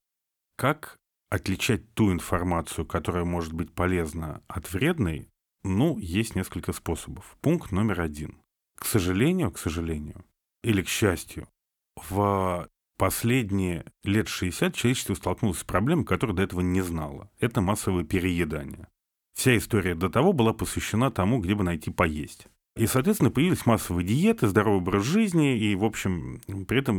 Как 0.57 0.99
отличать 1.35 1.93
ту 1.95 2.13
информацию, 2.13 2.87
которая 2.87 3.25
может 3.25 3.53
быть 3.53 3.73
полезна 3.73 4.43
от 4.47 4.73
вредной, 4.73 5.29
ну, 5.65 5.99
есть 5.99 6.35
несколько 6.37 6.73
способов. 6.73 7.37
Пункт 7.41 7.73
номер 7.73 8.01
один. 8.01 8.39
К 8.79 8.85
сожалению, 8.85 9.51
к 9.51 9.59
сожалению, 9.59 10.25
или 10.63 10.83
к 10.83 10.89
счастью, 10.89 11.49
в 11.97 12.69
последние 12.99 13.85
лет 14.05 14.29
60 14.29 14.75
человечество 14.75 15.15
столкнулось 15.15 15.59
с 15.59 15.65
проблемой, 15.65 16.05
которую 16.05 16.37
до 16.37 16.43
этого 16.43 16.61
не 16.61 16.83
знало. 16.83 17.31
Это 17.39 17.61
массовое 17.61 18.05
переедание. 18.05 18.89
Вся 19.35 19.57
история 19.57 19.95
до 19.95 20.09
того 20.09 20.33
была 20.33 20.53
посвящена 20.53 21.11
тому, 21.11 21.41
где 21.41 21.55
бы 21.55 21.65
найти 21.65 21.91
поесть. 21.91 22.47
И, 22.77 22.87
соответственно, 22.87 23.31
появились 23.31 23.67
массовые 23.67 24.07
диеты, 24.07 24.49
здоровый 24.49 24.81
образ 24.81 25.05
жизни, 25.05 25.57
и, 25.57 25.75
в 25.75 25.85
общем, 25.85 26.41
при 26.69 26.79
этом 26.79 26.97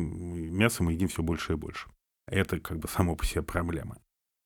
мясо 0.57 0.83
мы 0.83 0.93
едим 0.93 1.07
все 1.07 1.21
больше 1.21 1.53
и 1.53 1.57
больше. 1.57 1.89
Это 2.27 2.59
как 2.59 2.79
бы 2.79 2.87
само 2.87 3.15
по 3.15 3.25
себе 3.25 3.43
проблема. 3.43 3.97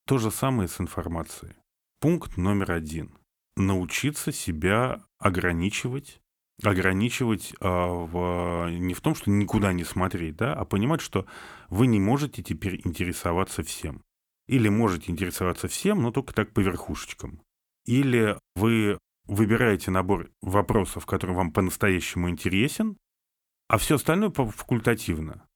То 0.10 0.18
же 0.18 0.32
самое 0.32 0.68
с 0.68 0.82
информацией. 0.82 1.54
Пункт 2.00 2.36
номер 2.36 2.72
один. 2.72 3.16
Научиться 3.56 4.32
себя 4.32 5.04
ограничивать 5.20 6.20
ограничивать 6.63 7.54
а, 7.62 7.86
в, 7.86 8.72
не 8.72 8.96
в 8.96 9.01
том, 9.01 9.13
что 9.13 9.30
никуда 9.30 9.72
не 9.72 9.84
смотреть, 9.84 10.36
да, 10.36 10.56
а 10.56 10.66
понимать, 10.66 11.00
что 11.00 11.28
вы 11.70 11.86
не 11.86 12.00
можете 12.00 12.42
теперь 12.42 12.82
интересоваться 12.84 13.62
всем. 13.62 14.01
Или 14.48 14.68
можете 14.68 15.12
интересоваться 15.12 15.68
всем, 15.68 16.01
но 16.01 16.12
только 16.12 16.34
так 16.34 16.54
по 16.54 16.60
верхушечкам. 16.60 17.44
Или 17.86 18.36
вы 18.56 18.98
выбираете 19.25 19.92
набор 19.92 20.32
вопросов, 20.42 21.06
который 21.06 21.36
вам 21.36 21.51
по-настоящему 21.51 22.32
интересен, 22.32 22.98
а 23.68 23.78
все 23.78 23.98
остальное 23.98 24.32
факультативно. 24.32 25.48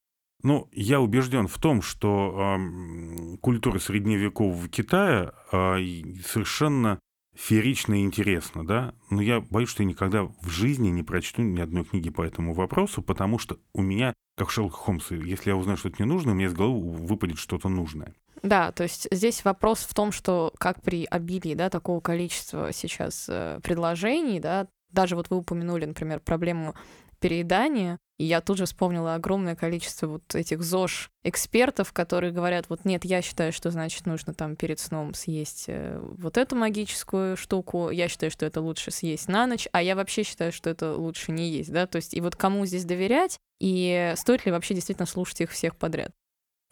Ну, 0.43 0.67
я 0.73 0.99
убежден 0.99 1.47
в 1.47 1.57
том, 1.57 1.81
что 1.81 2.57
э, 2.57 3.37
культура 3.37 3.79
средневекового 3.79 4.67
Китая 4.67 5.33
э, 5.51 5.77
совершенно 6.25 6.99
феерично 7.33 7.95
и 7.95 8.03
интересно, 8.03 8.65
да, 8.65 8.93
но 9.09 9.21
я 9.21 9.39
боюсь, 9.39 9.69
что 9.69 9.83
я 9.83 9.89
никогда 9.89 10.23
в 10.23 10.49
жизни 10.49 10.89
не 10.89 11.01
прочту 11.01 11.41
ни 11.41 11.59
одной 11.59 11.83
книги 11.85 12.09
по 12.09 12.21
этому 12.21 12.53
вопросу, 12.53 13.01
потому 13.01 13.39
что 13.39 13.57
у 13.73 13.81
меня, 13.81 14.13
как 14.37 14.51
Шерлок 14.51 14.73
Холмс, 14.73 15.11
если 15.11 15.49
я 15.49 15.55
узнаю 15.55 15.77
что-то 15.77 16.03
не 16.03 16.07
нужно, 16.07 16.31
у 16.31 16.35
меня 16.35 16.47
из 16.47 16.53
головы 16.53 16.91
выпадет 16.91 17.37
что-то 17.37 17.69
нужное. 17.69 18.13
Да, 18.43 18.71
то 18.73 18.83
есть 18.83 19.07
здесь 19.09 19.45
вопрос 19.45 19.79
в 19.79 19.93
том, 19.93 20.11
что 20.11 20.53
как 20.59 20.81
при 20.81 21.05
обилии 21.05 21.55
да, 21.55 21.69
такого 21.69 22.01
количества 22.01 22.71
сейчас 22.73 23.27
э, 23.29 23.59
предложений, 23.63 24.41
да, 24.41 24.67
даже 24.91 25.15
вот 25.15 25.29
вы 25.29 25.37
упомянули, 25.37 25.85
например, 25.85 26.19
проблему 26.19 26.75
переедания, 27.19 27.97
и 28.17 28.25
я 28.25 28.41
тут 28.41 28.57
же 28.57 28.65
вспомнила 28.65 29.15
огромное 29.15 29.55
количество 29.55 30.07
вот 30.07 30.35
этих 30.35 30.61
ЗОЖ-экспертов, 30.61 31.93
которые 31.93 32.31
говорят, 32.31 32.65
вот 32.69 32.85
нет, 32.85 33.05
я 33.05 33.21
считаю, 33.21 33.51
что 33.51 33.71
значит 33.71 34.05
нужно 34.05 34.33
там 34.33 34.55
перед 34.55 34.79
сном 34.79 35.13
съесть 35.13 35.65
э, 35.67 35.99
вот 35.99 36.37
эту 36.37 36.55
магическую 36.55 37.35
штуку, 37.37 37.89
я 37.89 38.07
считаю, 38.07 38.31
что 38.31 38.45
это 38.45 38.61
лучше 38.61 38.91
съесть 38.91 39.27
на 39.27 39.47
ночь, 39.47 39.67
а 39.71 39.81
я 39.81 39.95
вообще 39.95 40.23
считаю, 40.23 40.51
что 40.51 40.69
это 40.69 40.95
лучше 40.95 41.31
не 41.31 41.49
есть, 41.49 41.71
да, 41.71 41.87
то 41.87 41.95
есть 41.97 42.13
и 42.13 42.21
вот 42.21 42.35
кому 42.35 42.65
здесь 42.65 42.85
доверять, 42.85 43.39
и 43.59 44.13
стоит 44.15 44.45
ли 44.45 44.51
вообще 44.51 44.73
действительно 44.73 45.05
слушать 45.05 45.41
их 45.41 45.51
всех 45.51 45.75
подряд? 45.75 46.11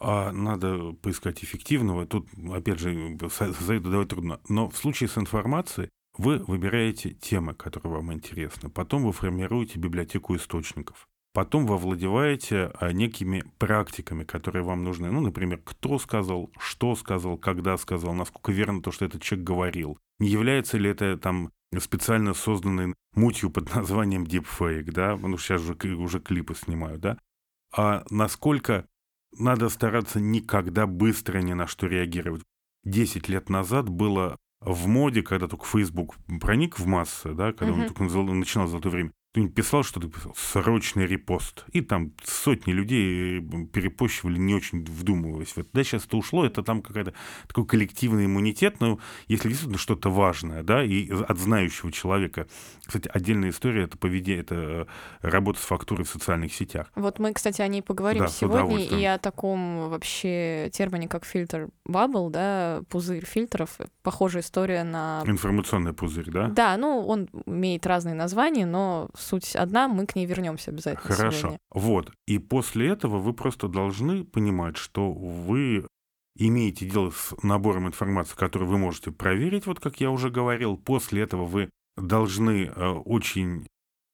А 0.04 0.32
надо 0.32 0.94
поискать 0.94 1.44
эффективного. 1.44 2.06
Тут, 2.06 2.26
опять 2.52 2.80
же, 2.80 3.16
совету 3.30 3.88
давать 3.88 4.08
трудно. 4.08 4.40
Но 4.48 4.68
в 4.68 4.76
случае 4.76 5.08
с 5.08 5.16
информацией 5.16 5.90
вы 6.18 6.38
выбираете 6.38 7.10
темы, 7.10 7.54
которые 7.54 7.94
вам 7.94 8.12
интересны. 8.12 8.68
Потом 8.68 9.04
вы 9.04 9.12
формируете 9.12 9.78
библиотеку 9.78 10.34
источников. 10.34 11.08
Потом 11.34 11.66
вы 11.66 11.74
овладеваете 11.74 12.72
а, 12.74 12.92
некими 12.92 13.44
практиками, 13.58 14.24
которые 14.24 14.62
вам 14.62 14.84
нужны. 14.84 15.10
Ну, 15.10 15.20
например, 15.20 15.60
кто 15.64 15.98
сказал, 15.98 16.50
что 16.58 16.94
сказал, 16.94 17.38
когда 17.38 17.78
сказал, 17.78 18.12
насколько 18.12 18.52
верно 18.52 18.82
то, 18.82 18.92
что 18.92 19.06
этот 19.06 19.22
человек 19.22 19.46
говорил. 19.46 19.98
Не 20.18 20.28
является 20.28 20.76
ли 20.76 20.90
это 20.90 21.16
там 21.16 21.50
специально 21.78 22.34
созданной 22.34 22.94
мутью 23.14 23.50
под 23.50 23.74
названием 23.74 24.24
deepfake, 24.24 24.90
да, 24.92 25.16
ну, 25.16 25.38
сейчас 25.38 25.62
же 25.62 25.74
уже 25.96 26.20
клипы 26.20 26.54
снимают, 26.54 27.00
да, 27.00 27.18
а 27.74 28.04
насколько 28.10 28.86
надо 29.38 29.70
стараться 29.70 30.20
никогда 30.20 30.86
быстро 30.86 31.38
ни 31.38 31.54
на 31.54 31.66
что 31.66 31.86
реагировать. 31.86 32.42
Десять 32.84 33.28
лет 33.28 33.48
назад 33.48 33.88
было 33.88 34.36
в 34.60 34.86
моде, 34.86 35.22
когда 35.22 35.48
только 35.48 35.64
Facebook 35.64 36.16
проник 36.40 36.78
в 36.78 36.86
массы, 36.86 37.32
да, 37.32 37.52
когда 37.52 37.72
uh-huh. 37.72 37.80
он 37.80 37.86
только 37.86 38.34
начинал 38.34 38.66
золотое 38.66 38.92
время, 38.92 39.12
кто-нибудь 39.32 39.54
писал 39.54 39.82
что-то, 39.82 40.08
писал, 40.08 40.34
срочный 40.36 41.06
репост. 41.06 41.64
И 41.72 41.80
там 41.80 42.12
сотни 42.22 42.72
людей 42.72 43.40
перепощивали, 43.72 44.38
не 44.38 44.54
очень 44.54 44.84
вдумываясь 44.84 45.52
в 45.52 45.58
это. 45.58 45.68
Да, 45.72 45.82
сейчас 45.82 46.04
это 46.04 46.18
ушло, 46.18 46.44
это 46.44 46.62
там 46.62 46.82
какая-то 46.82 47.14
такой 47.48 47.64
коллективный 47.64 48.26
иммунитет, 48.26 48.80
но 48.80 48.98
если 49.28 49.48
действительно 49.48 49.78
что-то 49.78 50.10
важное, 50.10 50.62
да, 50.62 50.84
и 50.84 51.10
от 51.10 51.38
знающего 51.38 51.90
человека. 51.90 52.46
Кстати, 52.92 53.10
отдельная 53.10 53.48
история— 53.48 53.84
это 53.84 53.96
поведение, 53.96 54.42
это 54.42 54.54
э, 54.54 54.86
работа 55.22 55.58
с 55.58 55.62
фактурой 55.62 56.04
в 56.04 56.10
социальных 56.10 56.52
сетях. 56.52 56.92
Вот 56.94 57.18
мы, 57.18 57.32
кстати, 57.32 57.62
о 57.62 57.66
ней 57.66 57.80
поговорим 57.80 58.24
да, 58.24 58.28
сегодня, 58.28 58.84
и 58.84 59.02
о 59.06 59.16
таком 59.16 59.88
вообще 59.88 60.68
термине, 60.74 61.08
как 61.08 61.24
фильтр 61.24 61.70
бабл, 61.86 62.28
да, 62.28 62.82
пузырь 62.90 63.24
фильтров. 63.24 63.78
Похожая 64.02 64.42
история 64.42 64.84
на... 64.84 65.22
Информационный 65.24 65.94
пузырь, 65.94 66.30
да? 66.30 66.48
Да, 66.48 66.76
ну, 66.76 67.02
он 67.06 67.30
имеет 67.46 67.86
разные 67.86 68.14
названия, 68.14 68.66
но 68.66 69.08
суть 69.16 69.56
одна, 69.56 69.88
мы 69.88 70.04
к 70.04 70.14
ней 70.14 70.26
вернемся 70.26 70.70
обязательно. 70.70 71.14
Хорошо. 71.14 71.38
Сегодня. 71.38 71.58
Вот. 71.70 72.12
И 72.26 72.38
после 72.38 72.90
этого 72.90 73.16
вы 73.16 73.32
просто 73.32 73.68
должны 73.68 74.22
понимать, 74.22 74.76
что 74.76 75.10
вы 75.10 75.86
имеете 76.36 76.84
дело 76.84 77.10
с 77.10 77.32
набором 77.42 77.86
информации, 77.86 78.36
который 78.36 78.68
вы 78.68 78.76
можете 78.76 79.12
проверить, 79.12 79.64
вот 79.64 79.80
как 79.80 79.98
я 79.98 80.10
уже 80.10 80.28
говорил. 80.28 80.76
После 80.76 81.22
этого 81.22 81.46
вы 81.46 81.70
должны 81.96 82.66
э, 82.66 82.88
очень 82.88 83.66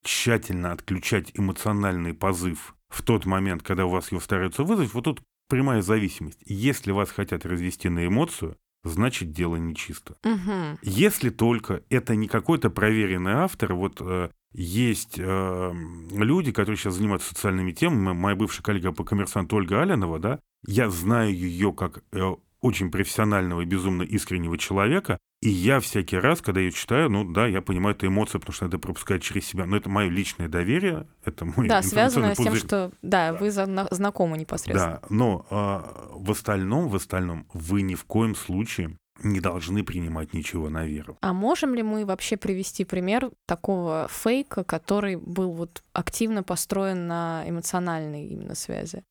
тщательно 0.03 0.73
отключать 0.73 1.33
эмоциональный 1.35 2.14
позыв 2.14 2.75
в 2.88 3.03
тот 3.03 3.27
момент, 3.27 3.62
когда 3.62 3.87
у 3.87 3.91
вас 3.91 4.11
его 4.11 4.21
стараются 4.21 4.64
вызвать. 4.64 4.95
Вот 4.95 5.05
тут 5.05 5.23
прямая 5.49 5.83
зависимость. 5.83 6.38
Если 6.45 6.93
вас 6.93 7.11
хотят 7.11 7.45
развести 7.45 7.88
на 7.88 8.07
эмоцию, 8.07 8.57
значит 8.85 9.33
дело 9.33 9.57
нечисто. 9.57 10.17
Угу. 10.25 10.79
Если 10.83 11.31
только 11.31 11.83
это 11.91 12.14
не 12.17 12.29
какой-то 12.29 12.71
проверенный 12.71 13.33
автор, 13.33 13.75
вот 13.75 14.01
э, 14.01 14.31
есть 14.53 15.17
э, 15.19 15.73
люди, 16.12 16.53
которые 16.53 16.77
сейчас 16.77 16.95
занимаются 16.95 17.29
социальными 17.29 17.73
темами. 17.73 18.14
Моя 18.14 18.37
бывшая 18.37 18.62
коллега 18.62 18.93
по 18.93 19.05
коммерсанту 19.05 19.57
Ольга 19.57 19.83
Алянова, 19.83 20.19
да, 20.19 20.41
я 20.67 20.91
знаю 20.91 21.35
ее 21.35 21.73
как 21.73 22.03
э, 22.12 22.35
очень 22.61 22.91
профессионального 22.91 23.61
и 23.61 23.67
безумно 23.67 24.03
искреннего 24.03 24.59
человека, 24.59 25.19
и 25.40 25.51
я 25.51 25.79
всякий 25.79 26.16
раз, 26.16 26.42
когда 26.42 26.61
ее 26.61 26.72
читаю, 26.72 27.09
ну 27.09 27.24
да, 27.24 27.46
я 27.46 27.62
понимаю 27.62 27.94
это 27.94 28.07
эмоции, 28.07 28.38
потому 28.38 28.55
что 28.55 28.64
надо 28.64 28.79
пропускать 28.79 29.22
через 29.22 29.46
себя. 29.46 29.66
Но 29.66 29.77
это 29.77 29.88
мое 29.88 30.09
личное 30.09 30.48
доверие, 30.48 31.07
это 31.24 31.44
мой 31.44 31.68
Да, 31.68 31.83
связано 31.83 32.35
с 32.35 32.38
тем, 32.38 32.57
что 32.57 32.90
да, 33.03 33.33
вы 33.35 33.51
знакомы 33.51 34.37
непосредственно. 34.37 35.01
Да, 35.01 35.07
но 35.09 35.46
э, 35.48 36.16
в 36.16 36.31
остальном, 36.33 36.88
в 36.88 36.96
остальном 36.96 37.46
вы 37.53 37.83
ни 37.83 37.94
в 37.94 38.05
коем 38.05 38.35
случае 38.35 38.96
не 39.22 39.40
должны 39.40 39.85
принимать 39.85 40.33
ничего 40.33 40.70
на 40.70 40.85
веру. 40.87 41.16
А 41.20 41.33
можем 41.33 41.74
ли 41.74 41.83
мы 41.83 42.05
вообще 42.05 42.37
привести 42.37 42.85
пример 42.85 43.31
такого 43.46 44.09
фейка, 44.11 44.64
который 44.64 45.16
был 45.16 45.53
вот 45.53 45.83
активно 45.92 46.42
построен 46.42 47.07
на 47.07 47.44
эмоциональной 47.46 48.27
именно 48.27 48.55
связи? 48.55 49.05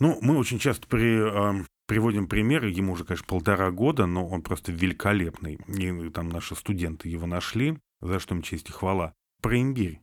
Ну, 0.00 0.18
мы 0.20 0.38
очень 0.38 0.58
часто 0.58 0.86
при, 0.86 1.60
э, 1.60 1.64
приводим 1.86 2.28
примеры, 2.28 2.70
ему 2.70 2.92
уже, 2.92 3.04
конечно, 3.04 3.26
полтора 3.26 3.70
года, 3.70 4.06
но 4.06 4.26
он 4.26 4.42
просто 4.42 4.72
великолепный. 4.72 5.58
И 5.68 6.10
там 6.10 6.28
наши 6.28 6.54
студенты 6.54 7.08
его 7.08 7.26
нашли, 7.26 7.78
за 8.00 8.18
что 8.18 8.34
им 8.34 8.42
честь 8.42 8.68
и 8.68 8.72
хвала. 8.72 9.14
Про 9.42 9.60
имбирь. 9.60 10.00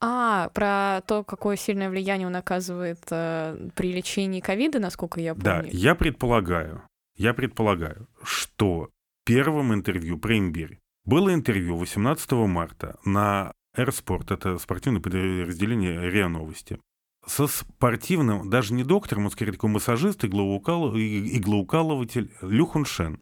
А, 0.00 0.48
про 0.48 1.00
то, 1.06 1.22
какое 1.22 1.56
сильное 1.56 1.88
влияние 1.88 2.26
он 2.26 2.34
оказывает 2.34 2.98
э, 3.10 3.68
при 3.76 3.92
лечении 3.92 4.40
ковида, 4.40 4.80
насколько 4.80 5.20
я 5.20 5.34
помню. 5.34 5.44
Да, 5.44 5.64
я 5.70 5.94
предполагаю, 5.94 6.82
я 7.16 7.34
предполагаю, 7.34 8.08
что 8.24 8.90
первым 9.24 9.72
интервью 9.72 10.18
про 10.18 10.36
имбирь 10.36 10.80
было 11.04 11.32
интервью 11.32 11.76
18 11.76 12.32
марта 12.32 12.98
на 13.04 13.52
Airsport, 13.76 14.34
это 14.34 14.58
спортивное 14.58 15.00
подразделение 15.00 16.10
РИА 16.10 16.28
Новости, 16.28 16.80
со 17.26 17.46
спортивным, 17.46 18.50
даже 18.50 18.74
не 18.74 18.84
доктором, 18.84 19.26
он 19.26 19.30
скорее 19.30 19.52
такой 19.52 19.70
массажист, 19.70 20.24
иглоукал, 20.24 20.96
иглоукалыватель 20.96 22.32
Лю 22.42 22.66
Хуншен. 22.66 23.20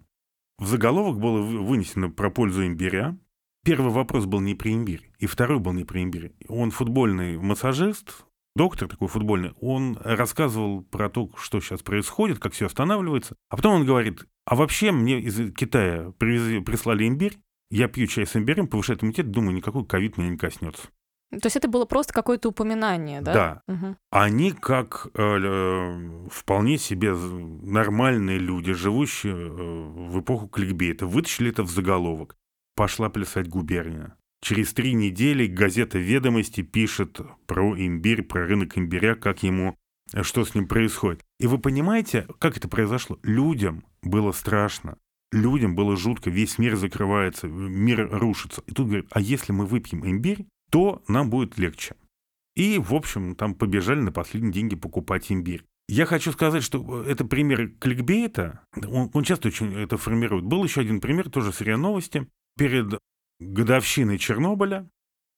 В 0.58 0.66
заголовок 0.66 1.18
было 1.18 1.40
вынесено 1.40 2.10
про 2.10 2.30
пользу 2.30 2.66
имбиря. 2.66 3.18
Первый 3.64 3.92
вопрос 3.92 4.26
был 4.26 4.40
не 4.40 4.54
про 4.54 4.72
имбирь, 4.72 5.10
и 5.18 5.26
второй 5.26 5.58
был 5.58 5.72
не 5.72 5.84
про 5.84 6.02
имбирь. 6.02 6.32
Он 6.48 6.70
футбольный 6.70 7.38
массажист, 7.38 8.24
доктор 8.56 8.88
такой 8.88 9.08
футбольный, 9.08 9.52
он 9.60 9.98
рассказывал 10.02 10.82
про 10.82 11.10
то, 11.10 11.30
что 11.36 11.60
сейчас 11.60 11.82
происходит, 11.82 12.38
как 12.38 12.54
все 12.54 12.66
останавливается. 12.66 13.36
А 13.48 13.56
потом 13.56 13.74
он 13.74 13.86
говорит, 13.86 14.26
а 14.46 14.54
вообще 14.54 14.92
мне 14.92 15.20
из 15.20 15.52
Китая 15.54 16.12
привезли, 16.18 16.60
прислали 16.60 17.06
имбирь, 17.06 17.38
я 17.70 17.86
пью 17.88 18.06
чай 18.06 18.26
с 18.26 18.34
имбирем, 18.34 18.66
повышает 18.66 19.02
иммунитет, 19.02 19.30
думаю, 19.30 19.54
никакой 19.54 19.84
ковид 19.84 20.16
меня 20.16 20.30
не 20.30 20.36
коснется. 20.36 20.88
То 21.30 21.46
есть 21.46 21.56
это 21.56 21.68
было 21.68 21.84
просто 21.84 22.12
какое-то 22.12 22.48
упоминание, 22.48 23.20
да? 23.20 23.62
Да. 23.66 23.74
Угу. 23.74 23.96
Они 24.10 24.50
как 24.50 25.06
э, 25.14 25.22
э, 25.22 26.28
вполне 26.28 26.76
себе 26.76 27.14
нормальные 27.14 28.38
люди, 28.38 28.72
живущие 28.72 29.34
э, 29.34 29.48
в 29.48 30.20
эпоху 30.20 30.48
кликбейта, 30.48 31.06
вытащили 31.06 31.50
это 31.50 31.62
в 31.62 31.70
заголовок. 31.70 32.36
Пошла 32.74 33.10
плясать 33.10 33.48
губерния. 33.48 34.16
Через 34.42 34.72
три 34.72 34.94
недели 34.94 35.46
газета 35.46 35.98
«Ведомости» 35.98 36.62
пишет 36.62 37.20
про 37.46 37.78
имбирь, 37.78 38.22
про 38.22 38.46
рынок 38.46 38.76
имбиря, 38.76 39.14
как 39.14 39.44
ему, 39.44 39.76
э, 40.12 40.24
что 40.24 40.44
с 40.44 40.56
ним 40.56 40.66
происходит. 40.66 41.22
И 41.38 41.46
вы 41.46 41.58
понимаете, 41.58 42.26
как 42.40 42.56
это 42.56 42.66
произошло? 42.66 43.20
Людям 43.22 43.84
было 44.02 44.32
страшно. 44.32 44.96
Людям 45.30 45.76
было 45.76 45.96
жутко, 45.96 46.28
весь 46.28 46.58
мир 46.58 46.74
закрывается, 46.74 47.46
мир 47.46 48.08
рушится. 48.10 48.64
И 48.66 48.72
тут 48.72 48.88
говорят, 48.88 49.06
а 49.12 49.20
если 49.20 49.52
мы 49.52 49.64
выпьем 49.64 50.04
имбирь, 50.04 50.44
то 50.70 51.02
нам 51.08 51.30
будет 51.30 51.58
легче. 51.58 51.96
И, 52.56 52.78
в 52.78 52.94
общем, 52.94 53.34
там 53.36 53.54
побежали 53.54 54.00
на 54.00 54.12
последние 54.12 54.52
деньги 54.52 54.76
покупать 54.76 55.30
имбирь. 55.30 55.64
Я 55.88 56.06
хочу 56.06 56.30
сказать, 56.32 56.62
что 56.62 57.02
это 57.02 57.24
пример 57.24 57.70
кликбейта. 57.80 58.60
Он, 58.76 59.10
он 59.12 59.24
часто 59.24 59.48
очень 59.48 59.74
это 59.74 59.96
формирует. 59.96 60.44
Был 60.44 60.62
еще 60.62 60.82
один 60.82 61.00
пример, 61.00 61.30
тоже 61.30 61.52
с 61.52 61.60
РИА 61.60 61.76
Новости. 61.76 62.28
Перед 62.56 62.98
годовщиной 63.40 64.18
Чернобыля 64.18 64.88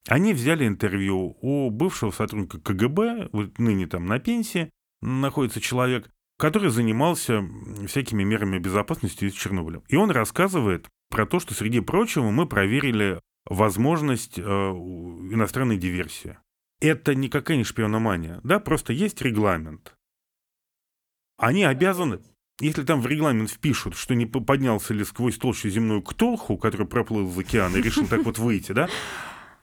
Они 0.08 0.34
взяли 0.34 0.66
интервью 0.66 1.38
у 1.40 1.70
бывшего 1.70 2.10
сотрудника 2.10 2.60
КГБ, 2.60 3.30
вот 3.32 3.58
ныне 3.58 3.86
там 3.86 4.06
на 4.06 4.18
пенсии 4.18 4.70
находится 5.00 5.60
человек, 5.60 6.10
который 6.38 6.70
занимался 6.70 7.48
всякими 7.86 8.24
мерами 8.24 8.58
безопасности 8.58 9.26
из 9.26 9.32
Чернобыля. 9.32 9.82
И 9.88 9.96
он 9.96 10.10
рассказывает 10.10 10.88
про 11.08 11.24
то, 11.24 11.38
что, 11.38 11.54
среди 11.54 11.80
прочего, 11.80 12.30
мы 12.30 12.46
проверили 12.46 13.20
возможность 13.46 14.38
э, 14.38 14.42
иностранной 14.42 15.76
диверсии. 15.76 16.38
Это 16.80 17.14
никакая 17.14 17.56
не 17.56 17.64
шпиономания, 17.64 18.40
да, 18.42 18.58
просто 18.58 18.92
есть 18.92 19.22
регламент. 19.22 19.94
Они 21.38 21.64
обязаны, 21.64 22.20
если 22.60 22.84
там 22.84 23.00
в 23.00 23.06
регламент 23.06 23.50
впишут, 23.50 23.96
что 23.96 24.14
не 24.14 24.26
поднялся 24.26 24.94
ли 24.94 25.04
сквозь 25.04 25.38
толщу 25.38 25.68
земную 25.68 26.02
Ктолху, 26.02 26.56
который 26.56 26.86
проплыл 26.86 27.26
в 27.26 27.38
океан 27.38 27.74
и 27.76 27.82
решил 27.82 28.06
так 28.06 28.24
вот 28.24 28.38
выйти, 28.38 28.72
да, 28.72 28.88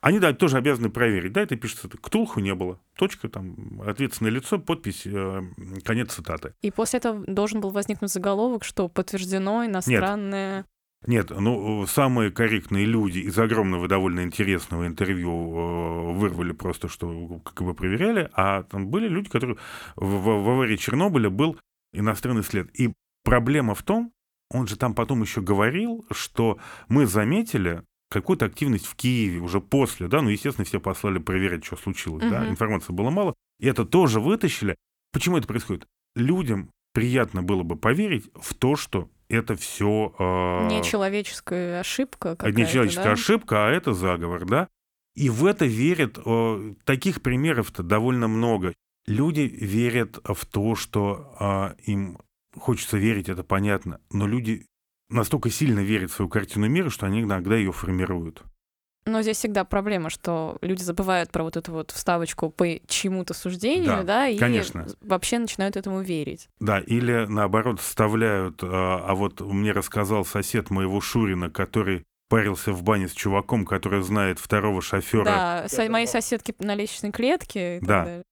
они, 0.01 0.19
да, 0.19 0.33
тоже 0.33 0.57
обязаны 0.57 0.89
проверить. 0.89 1.33
Да, 1.33 1.41
это 1.41 1.57
пишется, 1.57 1.89
Ктулху 1.89 2.39
не 2.39 2.55
было. 2.55 2.79
Точка, 2.95 3.27
там, 3.27 3.81
ответственное 3.85 4.31
лицо, 4.31 4.57
подпись, 4.57 5.03
э, 5.05 5.41
конец 5.83 6.13
цитаты. 6.13 6.53
И 6.61 6.71
после 6.71 6.99
этого 6.99 7.25
должен 7.25 7.59
был 7.59 7.71
возникнуть 7.71 8.11
заголовок, 8.11 8.63
что 8.63 8.87
подтверждено 8.87 9.65
иностранное... 9.65 10.57
Нет. 10.57 10.65
Нет, 11.07 11.29
ну, 11.29 11.85
самые 11.87 12.29
корректные 12.29 12.85
люди 12.85 13.19
из 13.19 13.37
огромного 13.39 13.87
довольно 13.87 14.23
интересного 14.23 14.85
интервью 14.85 15.31
э, 15.31 16.11
вырвали 16.13 16.51
просто, 16.51 16.89
что 16.89 17.39
как 17.39 17.63
бы 17.63 17.73
проверяли, 17.73 18.29
а 18.33 18.63
там 18.63 18.87
были 18.87 19.07
люди, 19.07 19.29
которые... 19.29 19.57
В, 19.95 20.05
в, 20.05 20.43
в 20.43 20.49
аварии 20.49 20.75
Чернобыля 20.75 21.29
был 21.29 21.57
иностранный 21.93 22.43
след. 22.43 22.69
И 22.77 22.93
проблема 23.23 23.75
в 23.75 23.83
том, 23.83 24.11
он 24.51 24.67
же 24.67 24.75
там 24.75 24.93
потом 24.93 25.21
еще 25.21 25.41
говорил, 25.41 26.05
что 26.11 26.59
мы 26.89 27.05
заметили, 27.05 27.83
какую-то 28.09 28.45
активность 28.45 28.87
в 28.87 28.95
Киеве 28.95 29.39
уже 29.39 29.61
после, 29.61 30.07
да, 30.07 30.21
ну, 30.21 30.29
естественно, 30.29 30.65
все 30.65 30.79
послали 30.79 31.19
проверять, 31.19 31.63
что 31.63 31.77
случилось, 31.77 32.23
угу. 32.23 32.31
да, 32.31 32.49
информации 32.49 32.91
было 32.91 33.09
мало, 33.09 33.35
и 33.59 33.67
это 33.67 33.85
тоже 33.85 34.19
вытащили. 34.19 34.75
Почему 35.13 35.37
это 35.37 35.47
происходит? 35.47 35.87
Людям 36.15 36.71
приятно 36.93 37.43
было 37.43 37.63
бы 37.63 37.75
поверить 37.75 38.29
в 38.35 38.53
то, 38.55 38.75
что 38.75 39.09
это 39.29 39.55
все... 39.55 40.13
Э, 40.17 40.67
не 40.67 40.83
человеческая 40.83 41.79
ошибка 41.79 42.37
Не 42.51 42.67
человеческая 42.67 43.03
да? 43.03 43.11
ошибка, 43.11 43.67
а 43.67 43.71
это 43.71 43.93
заговор, 43.93 44.45
да? 44.45 44.67
И 45.15 45.29
в 45.29 45.45
это 45.45 45.65
верят, 45.65 46.17
э, 46.23 46.73
таких 46.83 47.21
примеров-то 47.21 47.83
довольно 47.83 48.27
много. 48.27 48.73
Люди 49.05 49.41
верят 49.41 50.19
в 50.23 50.45
то, 50.45 50.75
что 50.75 51.75
э, 51.77 51.81
им 51.83 52.19
хочется 52.57 52.97
верить, 52.97 53.29
это 53.29 53.43
понятно, 53.43 54.01
но 54.11 54.27
люди 54.27 54.65
настолько 55.09 55.49
сильно 55.49 55.79
верят 55.79 56.11
в 56.11 56.15
свою 56.15 56.29
картину 56.29 56.67
мира, 56.67 56.89
что 56.89 57.05
они 57.05 57.21
иногда 57.21 57.55
ее 57.55 57.71
формируют. 57.71 58.43
Но 59.05 59.21
здесь 59.21 59.37
всегда 59.37 59.63
проблема, 59.63 60.09
что 60.09 60.57
люди 60.61 60.83
забывают 60.83 61.31
про 61.31 61.43
вот 61.43 61.57
эту 61.57 61.71
вот 61.71 61.91
вставочку 61.91 62.49
по 62.49 62.65
чему-то 62.87 63.33
суждению, 63.33 63.85
да, 63.85 64.03
да 64.03 64.27
и 64.27 64.37
конечно. 64.37 64.85
вообще 65.01 65.39
начинают 65.39 65.77
этому 65.77 66.01
верить. 66.01 66.49
Да, 66.59 66.79
или 66.79 67.25
наоборот 67.27 67.79
вставляют, 67.79 68.59
а, 68.61 69.03
а 69.07 69.15
вот 69.15 69.41
мне 69.41 69.71
рассказал 69.71 70.25
сосед 70.25 70.69
моего 70.69 71.01
Шурина, 71.01 71.49
который 71.49 72.03
парился 72.29 72.71
в 72.71 72.83
бане 72.83 73.07
с 73.07 73.11
чуваком, 73.13 73.65
который 73.65 74.03
знает 74.03 74.37
второго 74.37 74.81
шофера. 74.81 75.25
Да, 75.25 75.65
со- 75.67 75.89
мои 75.89 76.05
соседки 76.05 76.53
на 76.59 76.75
лестничной 76.75 77.11
клетке. 77.11 77.77
И 77.77 77.81
да. 77.81 78.03
далее. 78.03 78.23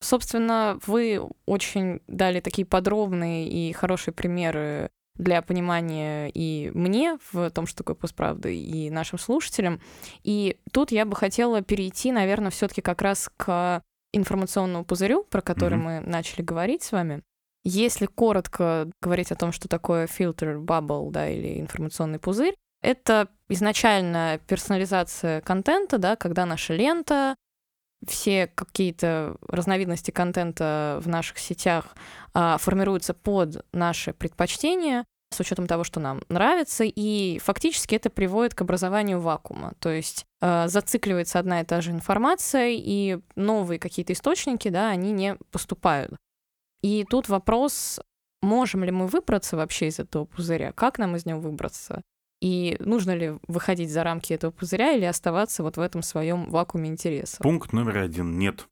Собственно, 0.00 0.80
вы 0.86 1.20
очень 1.46 2.00
дали 2.08 2.40
такие 2.40 2.66
подробные 2.66 3.48
и 3.48 3.72
хорошие 3.72 4.12
примеры 4.12 4.90
для 5.16 5.42
понимания 5.42 6.30
и 6.32 6.70
мне 6.74 7.18
в 7.32 7.50
том, 7.50 7.66
что 7.66 7.78
такое 7.78 7.96
постправда, 7.96 8.48
и 8.48 8.90
нашим 8.90 9.18
слушателям. 9.18 9.80
И 10.22 10.58
тут 10.72 10.90
я 10.90 11.04
бы 11.04 11.14
хотела 11.16 11.62
перейти, 11.62 12.12
наверное, 12.12 12.50
все-таки 12.50 12.80
как 12.80 13.02
раз 13.02 13.30
к 13.36 13.82
информационному 14.12 14.84
пузырю, 14.84 15.24
про 15.24 15.40
который 15.40 15.78
mm-hmm. 15.78 16.00
мы 16.02 16.08
начали 16.08 16.42
говорить 16.42 16.82
с 16.82 16.92
вами. 16.92 17.22
Если 17.64 18.06
коротко 18.06 18.90
говорить 19.00 19.30
о 19.30 19.36
том, 19.36 19.52
что 19.52 19.68
такое 19.68 20.06
фильтр, 20.06 20.56
bubble, 20.56 21.10
да, 21.10 21.28
или 21.28 21.60
информационный 21.60 22.18
пузырь, 22.18 22.56
это 22.82 23.28
изначально 23.48 24.40
персонализация 24.48 25.40
контента, 25.40 25.98
да, 25.98 26.16
когда 26.16 26.44
наша 26.44 26.74
лента 26.74 27.36
все 28.06 28.48
какие-то 28.48 29.36
разновидности 29.48 30.10
контента 30.10 30.98
в 31.02 31.08
наших 31.08 31.38
сетях 31.38 31.96
а, 32.34 32.58
формируются 32.58 33.14
под 33.14 33.64
наши 33.72 34.12
предпочтения 34.12 35.04
с 35.32 35.40
учетом 35.40 35.66
того, 35.66 35.84
что 35.84 35.98
нам 35.98 36.22
нравится, 36.28 36.84
и 36.84 37.38
фактически 37.38 37.94
это 37.94 38.10
приводит 38.10 38.54
к 38.54 38.60
образованию 38.60 39.20
вакуума. 39.20 39.72
То 39.78 39.88
есть 39.88 40.26
э, 40.40 40.68
зацикливается 40.68 41.38
одна 41.38 41.62
и 41.62 41.64
та 41.64 41.80
же 41.80 41.90
информация, 41.90 42.70
и 42.70 43.18
новые 43.34 43.78
какие-то 43.78 44.12
источники, 44.12 44.68
да, 44.68 44.90
они 44.90 45.10
не 45.10 45.36
поступают. 45.50 46.14
И 46.82 47.04
тут 47.08 47.28
вопрос, 47.28 48.00
можем 48.42 48.84
ли 48.84 48.90
мы 48.90 49.06
выбраться 49.06 49.56
вообще 49.56 49.88
из 49.88 49.98
этого 49.98 50.24
пузыря, 50.26 50.72
как 50.72 50.98
нам 50.98 51.16
из 51.16 51.24
него 51.26 51.40
выбраться? 51.40 52.02
И 52.42 52.76
нужно 52.80 53.14
ли 53.14 53.34
выходить 53.46 53.92
за 53.92 54.02
рамки 54.02 54.32
этого 54.32 54.50
пузыря 54.50 54.94
или 54.94 55.04
оставаться 55.04 55.62
вот 55.62 55.76
в 55.76 55.80
этом 55.80 56.02
своем 56.02 56.50
вакууме 56.50 56.90
интереса? 56.90 57.40
Пункт 57.40 57.72
номер 57.72 57.98
один— 57.98 58.36
нет. 58.38 58.66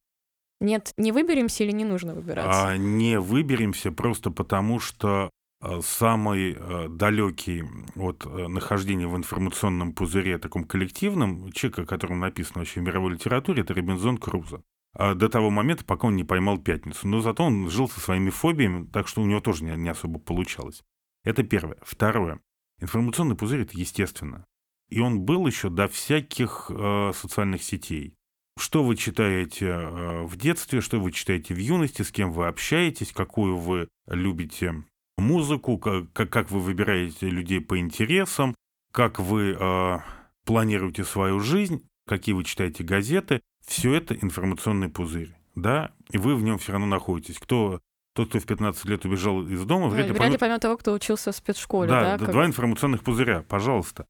Нет, 0.61 0.93
не 0.97 1.13
выберемся 1.13 1.63
или 1.63 1.71
не 1.71 1.85
нужно 1.85 2.13
выбираться? 2.13 2.71
А, 2.71 2.77
не 2.77 3.21
выберемся 3.21 3.93
просто 3.93 4.33
потому, 4.33 4.81
что 4.81 5.31
а, 5.61 5.81
самый 5.83 6.57
а, 6.59 6.89
далекий 6.89 7.63
от 7.95 8.27
а, 8.27 8.49
нахождения 8.49 9.07
в 9.07 9.17
информационном 9.17 9.93
пузыре 9.93 10.39
таком 10.39 10.65
коллективном, 10.65 11.53
человек, 11.53 11.79
о 11.79 11.87
котором 11.87 12.19
написано 12.19 12.59
вообще 12.59 12.81
в 12.81 12.83
мировой 12.83 13.13
литературе, 13.13 13.63
это 13.63 13.73
Робинзон 13.73 14.19
Крузо. 14.19 14.63
До 14.99 15.29
того 15.29 15.51
момента, 15.51 15.85
пока 15.85 16.09
он 16.09 16.17
не 16.17 16.25
поймал 16.25 16.59
пятницу. 16.59 17.07
Но 17.07 17.21
зато 17.21 17.45
он 17.45 17.71
жил 17.71 17.89
со 17.89 18.01
своими 18.01 18.31
фобиями, 18.31 18.87
так 18.87 19.07
что 19.07 19.23
у 19.23 19.27
него 19.27 19.41
тоже 19.41 19.63
не 19.63 19.89
особо 19.89 20.19
получалось. 20.19 20.83
Это 21.23 21.45
первое. 21.45 21.79
Второе. 21.83 22.41
Информационный 22.81 23.37
пузырь— 23.37 23.61
это 23.63 23.79
естественно. 23.79 24.45
И 24.89 25.01
он 25.01 25.21
был 25.21 25.47
еще 25.47 25.71
до 25.71 25.87
всяких 25.87 26.71
э, 26.71 27.13
социальных 27.15 27.63
сетей. 27.63 28.15
Что 28.59 28.83
вы 28.83 28.97
читаете 28.97 29.67
э, 29.67 30.23
в 30.25 30.37
детстве, 30.37 30.81
что 30.81 31.01
вы 31.01 31.13
читаете 31.13 31.55
в 31.55 31.59
юности, 31.59 32.03
с 32.03 32.11
кем 32.11 32.33
вы 32.33 32.49
общаетесь, 32.49 33.13
какую 33.13 33.57
вы 33.57 33.89
любите 34.07 34.85
музыку, 35.17 35.79
как, 35.79 36.13
как 36.13 36.51
вы 36.51 36.59
выбираете 36.59 37.29
людей 37.29 37.61
по 37.61 37.79
интересам, 37.79 38.55
как 38.93 39.21
вы 39.21 39.57
э, 39.59 39.99
планируете 40.45 41.05
свою 41.05 41.41
жизнь, 41.41 41.85
какие 42.07 42.35
вы 42.35 42.45
читаете 42.45 42.83
газеты. 42.83 43.41
Все 43.65 43.95
это 43.95 44.15
информационный 44.15 44.89
пузырь. 44.89 45.35
Да, 45.55 45.93
и 46.11 46.19
вы 46.19 46.35
в 46.35 46.43
нем 46.43 46.59
все 46.59 46.73
равно 46.73 46.87
находитесь. 46.87 47.39
Кто 47.39 47.81
тот, 48.15 48.31
кто 48.31 48.41
в 48.41 48.47
15 48.47 48.85
лет 48.87 49.05
убежал 49.05 49.47
из 49.47 49.65
дома, 49.65 49.89
вряд 49.89 50.07
ли, 50.07 50.13
вряд 50.13 50.33
ли 50.33 50.39
поймет 50.39 50.61
того, 50.61 50.77
кто 50.77 50.93
учился 50.93 51.33
в 51.33 51.37
спецшколе. 51.37 51.89
Да, 51.89 52.19
да 52.19 52.27
два 52.27 52.43
как... 52.43 52.51
информационных 52.51 53.03
пузыря, 53.03 53.43
пожалуйста. 53.49 54.07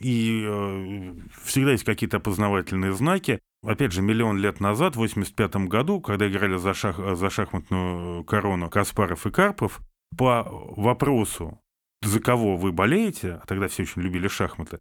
И 0.00 0.44
э, 0.44 1.14
всегда 1.44 1.72
есть 1.72 1.84
какие-то 1.84 2.16
опознавательные 2.16 2.92
знаки. 2.92 3.40
Опять 3.62 3.92
же, 3.92 4.02
миллион 4.02 4.38
лет 4.38 4.60
назад, 4.60 4.94
в 4.94 4.98
85 4.98 5.56
году, 5.68 6.00
когда 6.00 6.28
играли 6.28 6.56
за, 6.56 6.74
шах, 6.74 6.98
за 7.16 7.30
шахматную 7.30 8.24
корону 8.24 8.68
Каспаров 8.68 9.26
и 9.26 9.30
Карпов, 9.30 9.80
по 10.16 10.46
вопросу, 10.76 11.60
за 12.02 12.20
кого 12.20 12.56
вы 12.56 12.72
болеете, 12.72 13.40
а 13.42 13.46
тогда 13.46 13.68
все 13.68 13.82
очень 13.82 14.02
любили 14.02 14.28
шахматы, 14.28 14.78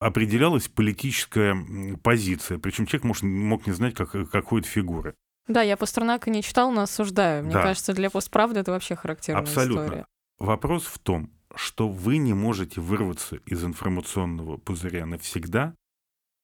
определялась 0.00 0.68
политическая 0.68 1.56
позиция. 2.02 2.58
Причем 2.58 2.86
человек 2.86 3.04
может, 3.04 3.22
мог 3.22 3.66
не 3.66 3.72
знать, 3.72 3.94
как, 3.94 4.10
какой-то 4.30 4.66
фигуры. 4.66 5.14
Да, 5.46 5.62
я 5.62 5.76
Пастернака 5.76 6.30
не 6.30 6.42
читал, 6.42 6.70
но 6.70 6.82
осуждаю. 6.82 7.44
Мне 7.44 7.54
да. 7.54 7.62
кажется, 7.62 7.92
для 7.92 8.10
постправды 8.10 8.60
это 8.60 8.70
вообще 8.70 8.94
характерная 8.94 9.42
Абсолютно. 9.42 9.82
история. 9.84 10.06
Вопрос 10.38 10.84
в 10.84 10.98
том, 10.98 11.30
что 11.54 11.88
вы 11.88 12.18
не 12.18 12.34
можете 12.34 12.80
вырваться 12.80 13.36
из 13.46 13.64
информационного 13.64 14.56
пузыря 14.56 15.06
навсегда, 15.06 15.74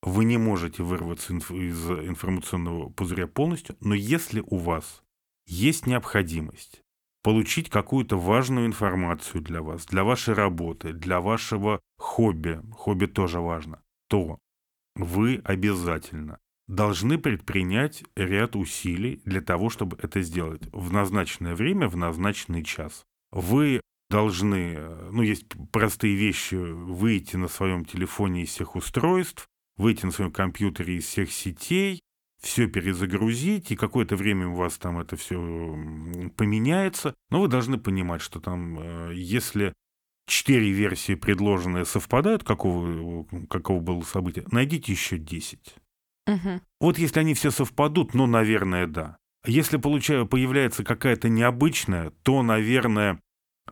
вы 0.02 0.24
не 0.24 0.38
можете 0.38 0.82
вырваться 0.82 1.34
из 1.34 1.90
информационного 1.90 2.90
пузыря 2.90 3.26
полностью, 3.26 3.76
но 3.80 3.94
если 3.94 4.42
у 4.46 4.58
вас 4.58 5.02
есть 5.46 5.86
необходимость 5.86 6.82
получить 7.22 7.70
какую-то 7.70 8.16
важную 8.16 8.66
информацию 8.66 9.42
для 9.42 9.60
вас, 9.60 9.84
для 9.86 10.04
вашей 10.04 10.34
работы, 10.34 10.92
для 10.92 11.20
вашего 11.20 11.80
хобби, 11.98 12.60
хобби 12.72 13.06
тоже 13.06 13.40
важно, 13.40 13.82
то 14.08 14.38
вы 14.94 15.40
обязательно 15.44 16.38
должны 16.68 17.18
предпринять 17.18 18.04
ряд 18.16 18.56
усилий 18.56 19.20
для 19.24 19.40
того, 19.40 19.70
чтобы 19.70 19.96
это 20.02 20.22
сделать 20.22 20.62
в 20.72 20.92
назначенное 20.92 21.54
время, 21.54 21.88
в 21.88 21.96
назначенный 21.96 22.64
час. 22.64 23.04
Вы 23.30 23.80
должны, 24.10 24.78
ну, 25.10 25.22
есть 25.22 25.46
простые 25.72 26.14
вещи, 26.14 26.54
выйти 26.54 27.36
на 27.36 27.48
своем 27.48 27.84
телефоне 27.84 28.42
из 28.42 28.50
всех 28.50 28.76
устройств, 28.76 29.46
выйти 29.76 30.06
на 30.06 30.12
своем 30.12 30.32
компьютере 30.32 30.96
из 30.96 31.04
всех 31.04 31.32
сетей, 31.32 32.00
все 32.40 32.68
перезагрузить, 32.68 33.70
и 33.70 33.76
какое-то 33.76 34.16
время 34.16 34.48
у 34.48 34.54
вас 34.54 34.78
там 34.78 34.98
это 34.98 35.16
все 35.16 35.36
поменяется. 36.36 37.14
Но 37.30 37.40
вы 37.40 37.48
должны 37.48 37.78
понимать, 37.78 38.20
что 38.20 38.40
там, 38.40 38.78
э, 38.78 39.14
если 39.14 39.72
четыре 40.26 40.70
версии 40.70 41.14
предложенные 41.14 41.84
совпадают, 41.84 42.44
какого, 42.44 43.24
какого 43.48 43.80
было 43.80 44.02
события, 44.02 44.44
найдите 44.50 44.92
еще 44.92 45.18
10. 45.18 45.76
Мгм. 46.26 46.60
Вот 46.80 46.98
если 46.98 47.20
они 47.20 47.34
все 47.34 47.50
совпадут, 47.50 48.14
ну, 48.14 48.26
наверное, 48.26 48.86
да. 48.86 49.16
Если 49.46 49.76
получаю, 49.76 50.26
появляется 50.26 50.82
какая-то 50.82 51.28
необычная, 51.28 52.10
то, 52.22 52.42
наверное, 52.42 53.20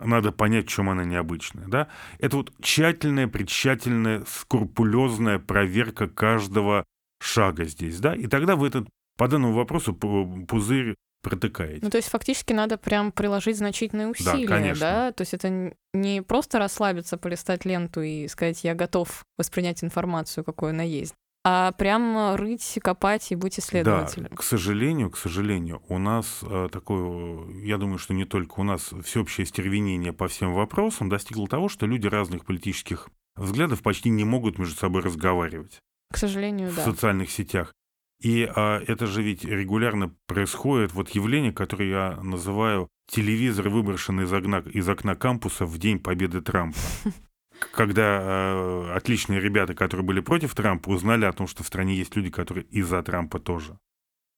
надо 0.01 0.33
понять, 0.33 0.67
в 0.67 0.69
чем 0.71 0.89
она 0.91 1.05
необычная. 1.05 1.67
Да? 1.67 1.89
Это 2.19 2.37
вот 2.37 2.53
тщательная, 2.61 3.29
предтщательная, 3.29 4.25
скрупулезная 4.27 5.39
проверка 5.39 6.09
каждого 6.09 6.85
шага 7.21 7.65
здесь. 7.65 7.99
Да? 7.99 8.15
И 8.15 8.27
тогда 8.27 8.57
вы 8.57 8.69
этот, 8.69 8.89
по 9.17 9.29
данному 9.29 9.55
вопросу 9.55 9.93
пу- 9.93 10.47
пузырь 10.47 10.95
протыкаете. 11.23 11.81
Ну, 11.83 11.91
то 11.91 11.97
есть 11.97 12.09
фактически 12.09 12.53
надо 12.53 12.77
прям 12.77 13.11
приложить 13.11 13.57
значительные 13.57 14.09
усилия, 14.09 14.47
да? 14.47 14.55
конечно. 14.55 15.13
То 15.17 15.23
есть 15.23 15.35
это 15.35 15.75
не 15.93 16.23
просто 16.23 16.59
расслабиться, 16.59 17.17
полистать 17.17 17.65
ленту 17.65 18.03
и 18.03 18.29
сказать, 18.29 18.63
я 18.63 18.75
готов 18.75 19.25
воспринять 19.39 19.83
информацию, 19.83 20.45
какой 20.45 20.71
она 20.71 20.83
есть, 20.83 21.15
а 21.45 21.73
прям 21.73 22.35
рыть, 22.37 22.79
копать 22.83 23.31
и 23.31 23.37
быть 23.37 23.59
исследователем. 23.59 24.29
Да, 24.31 24.37
к 24.37 24.43
сожалению, 24.43 25.11
к 25.11 25.19
сожалению, 25.19 25.83
у 25.89 25.99
нас 25.99 26.41
э, 26.43 26.69
такое, 26.73 27.47
я 27.63 27.77
думаю, 27.77 27.99
что 27.99 28.15
не 28.15 28.25
только 28.25 28.61
у 28.61 28.63
нас, 28.63 28.91
всеобщее 29.05 29.47
стервенение 29.47 30.15
по 30.15 30.27
всем 30.27 30.55
вопросам 30.55 31.11
достигло 31.11 31.47
того, 31.47 31.69
что 31.69 31.87
люди 31.87 32.07
разных 32.07 32.47
политических 32.47 33.11
взглядов 33.37 33.83
почти 33.83 34.09
не 34.09 34.25
могут 34.25 34.59
между 34.59 34.75
собой 34.75 35.03
разговаривать 35.03 35.81
К 36.11 36.17
сожалению, 36.17 36.71
в 36.71 36.77
да. 36.77 36.85
социальных 36.85 37.31
сетях. 37.31 37.75
И 38.23 38.49
а, 38.55 38.81
это 38.87 39.07
же 39.07 39.23
ведь 39.23 39.45
регулярно 39.45 40.15
происходит, 40.27 40.95
вот 40.95 41.11
явление, 41.11 41.53
которое 41.53 41.91
я 41.91 42.21
называю 42.23 42.89
телевизор, 43.07 43.69
выброшенный 43.69 44.25
из 44.25 44.33
окна, 44.33 44.61
из 44.61 44.89
окна 44.89 45.15
кампуса 45.15 45.67
в 45.67 45.77
день 45.79 45.99
победы 45.99 46.41
Трампа. 46.41 46.79
Когда 47.73 48.21
э, 48.23 48.93
отличные 48.95 49.41
ребята, 49.41 49.75
которые 49.75 50.07
были 50.07 50.21
против 50.21 50.55
Трампа, 50.55 50.91
узнали 50.91 51.25
о 51.25 51.33
том, 51.33 51.47
что 51.47 51.63
в 51.63 51.67
стране 51.67 51.95
есть 51.95 52.15
люди, 52.17 52.31
которые 52.31 52.65
и 52.65 52.83
за 52.83 53.03
Трампа 53.03 53.39
тоже. 53.39 53.79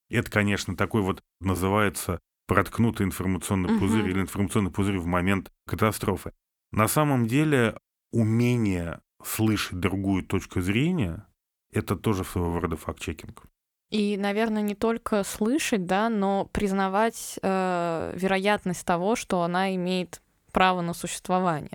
Это, 0.09 0.31
конечно, 0.31 0.75
такой 0.75 1.01
вот 1.01 1.21
называется 1.41 2.19
проткнутый 2.47 3.05
информационный 3.05 3.69
Мгм. 3.71 3.79
пузырь 3.79 4.09
или 4.09 4.21
информационный 4.21 4.71
пузырь 4.71 4.97
в 4.99 5.05
момент 5.05 5.51
катастрофы. 5.67 6.31
На 6.71 6.87
самом 6.87 7.27
деле 7.27 7.77
умение 8.11 9.01
слышать 9.23 9.79
другую 9.79 10.23
точку 10.23 10.61
зрения– 10.61 11.25
это 11.73 11.95
тоже 11.95 12.23
своего 12.23 12.59
рода 12.59 12.77
факт-чекинг. 12.77 13.43
И, 13.89 14.17
наверное, 14.17 14.61
не 14.61 14.75
только 14.75 15.23
слышать, 15.23 15.85
да, 15.85 16.09
но 16.09 16.45
признавать 16.45 17.39
э, 17.41 18.13
вероятность 18.15 18.85
того, 18.85 19.15
что 19.15 19.43
она 19.43 19.73
имеет 19.75 20.21
право 20.51 20.81
на 20.81 20.93
существование. 20.93 21.71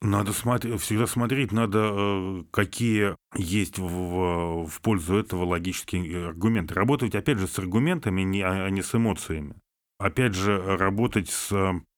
Надо 0.00 0.32
смотреть, 0.32 0.80
всегда 0.80 1.06
смотреть, 1.08 1.50
надо, 1.50 1.90
э, 1.92 2.44
какие 2.52 3.16
есть 3.36 3.78
в, 3.78 4.64
в- 4.66 4.80
пользу 4.80 5.16
этого 5.16 5.44
логические 5.44 6.28
аргументы. 6.28 6.74
Работать, 6.74 7.16
опять 7.16 7.38
же, 7.38 7.48
с 7.48 7.58
аргументами, 7.58 8.22
не- 8.22 8.42
а 8.42 8.66
а 8.66 8.70
не 8.70 8.82
с 8.82 8.94
эмоциями. 8.94 9.56
Опять 9.98 10.34
же, 10.34 10.76
работать 10.76 11.28
с 11.30 11.52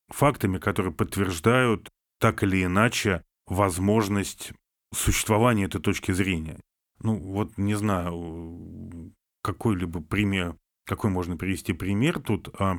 фактами, 0.09 0.59
которые 0.59 0.95
подтверждают 0.95 1.91
так 2.19 2.43
или 2.43 2.65
иначе 2.65 3.23
возможность 3.47 4.53
существования 4.95 5.67
этой 5.67 5.81
точки 5.81 6.13
зрения. 6.13 6.59
Ну, 7.03 7.17
вот 7.19 7.59
не 7.59 7.75
знаю, 7.75 9.13
какой-либо 9.43 10.01
пример, 10.01 10.57
какой 10.87 11.11
можно 11.11 11.37
привести 11.37 11.75
пример 11.75 12.21
тут. 12.21 12.49
а, 12.59 12.79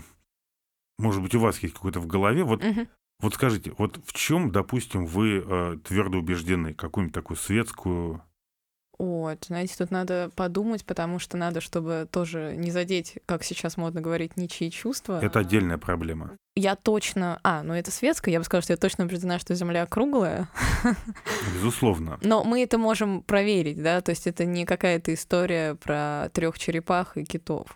может 0.98 1.22
быть, 1.22 1.36
у 1.36 1.40
вас 1.40 1.60
есть 1.60 1.76
какой-то 1.76 2.00
в 2.00 2.08
голове. 2.08 2.44
Вот 2.44 2.64
Мгм. 2.64 2.88
Вот 3.22 3.36
скажите, 3.36 3.74
вот 3.78 4.00
в 4.06 4.14
чем, 4.14 4.52
допустим, 4.52 5.06
вы 5.06 5.44
э, 5.46 5.78
твердо 5.84 6.18
убеждены? 6.18 6.74
Какую-нибудь 6.74 7.14
такую 7.14 7.38
светскую... 7.38 8.24
Вот, 8.98 9.46
знаете, 9.46 9.74
тут 9.78 9.90
надо 9.90 10.30
подумать, 10.36 10.86
потому 10.86 11.18
что 11.18 11.36
надо, 11.36 11.60
чтобы 11.60 12.08
тоже 12.12 12.54
не 12.56 12.70
задеть, 12.70 13.18
как 13.26 13.44
сейчас 13.44 13.76
модно 13.76 14.00
говорить, 14.00 14.38
ничьи 14.38 14.70
чувства. 14.70 15.20
Это 15.20 15.40
отдельная 15.40 15.80
проблема. 15.80 16.38
Я 16.56 16.76
точно... 16.76 17.40
А, 17.44 17.64
ну 17.64 17.74
это 17.74 17.90
светское, 17.90 18.32
я 18.32 18.40
бы 18.40 18.46
сказала, 18.46 18.62
что 18.62 18.74
я 18.74 18.78
точно 18.78 19.06
убеждена, 19.06 19.40
что 19.40 19.56
Земля 19.56 19.88
круглая. 19.88 20.50
Безусловно. 21.56 22.20
Но 22.22 22.44
мы 22.44 22.62
это 22.62 22.78
можем 22.78 23.24
проверить, 23.24 23.82
да, 23.82 24.02
то 24.02 24.12
есть 24.12 24.28
это 24.28 24.46
не 24.46 24.66
какая-то 24.66 25.14
история 25.16 25.74
про 25.76 26.30
трех 26.34 26.60
черепах 26.60 27.18
и 27.18 27.24
китов. 27.24 27.76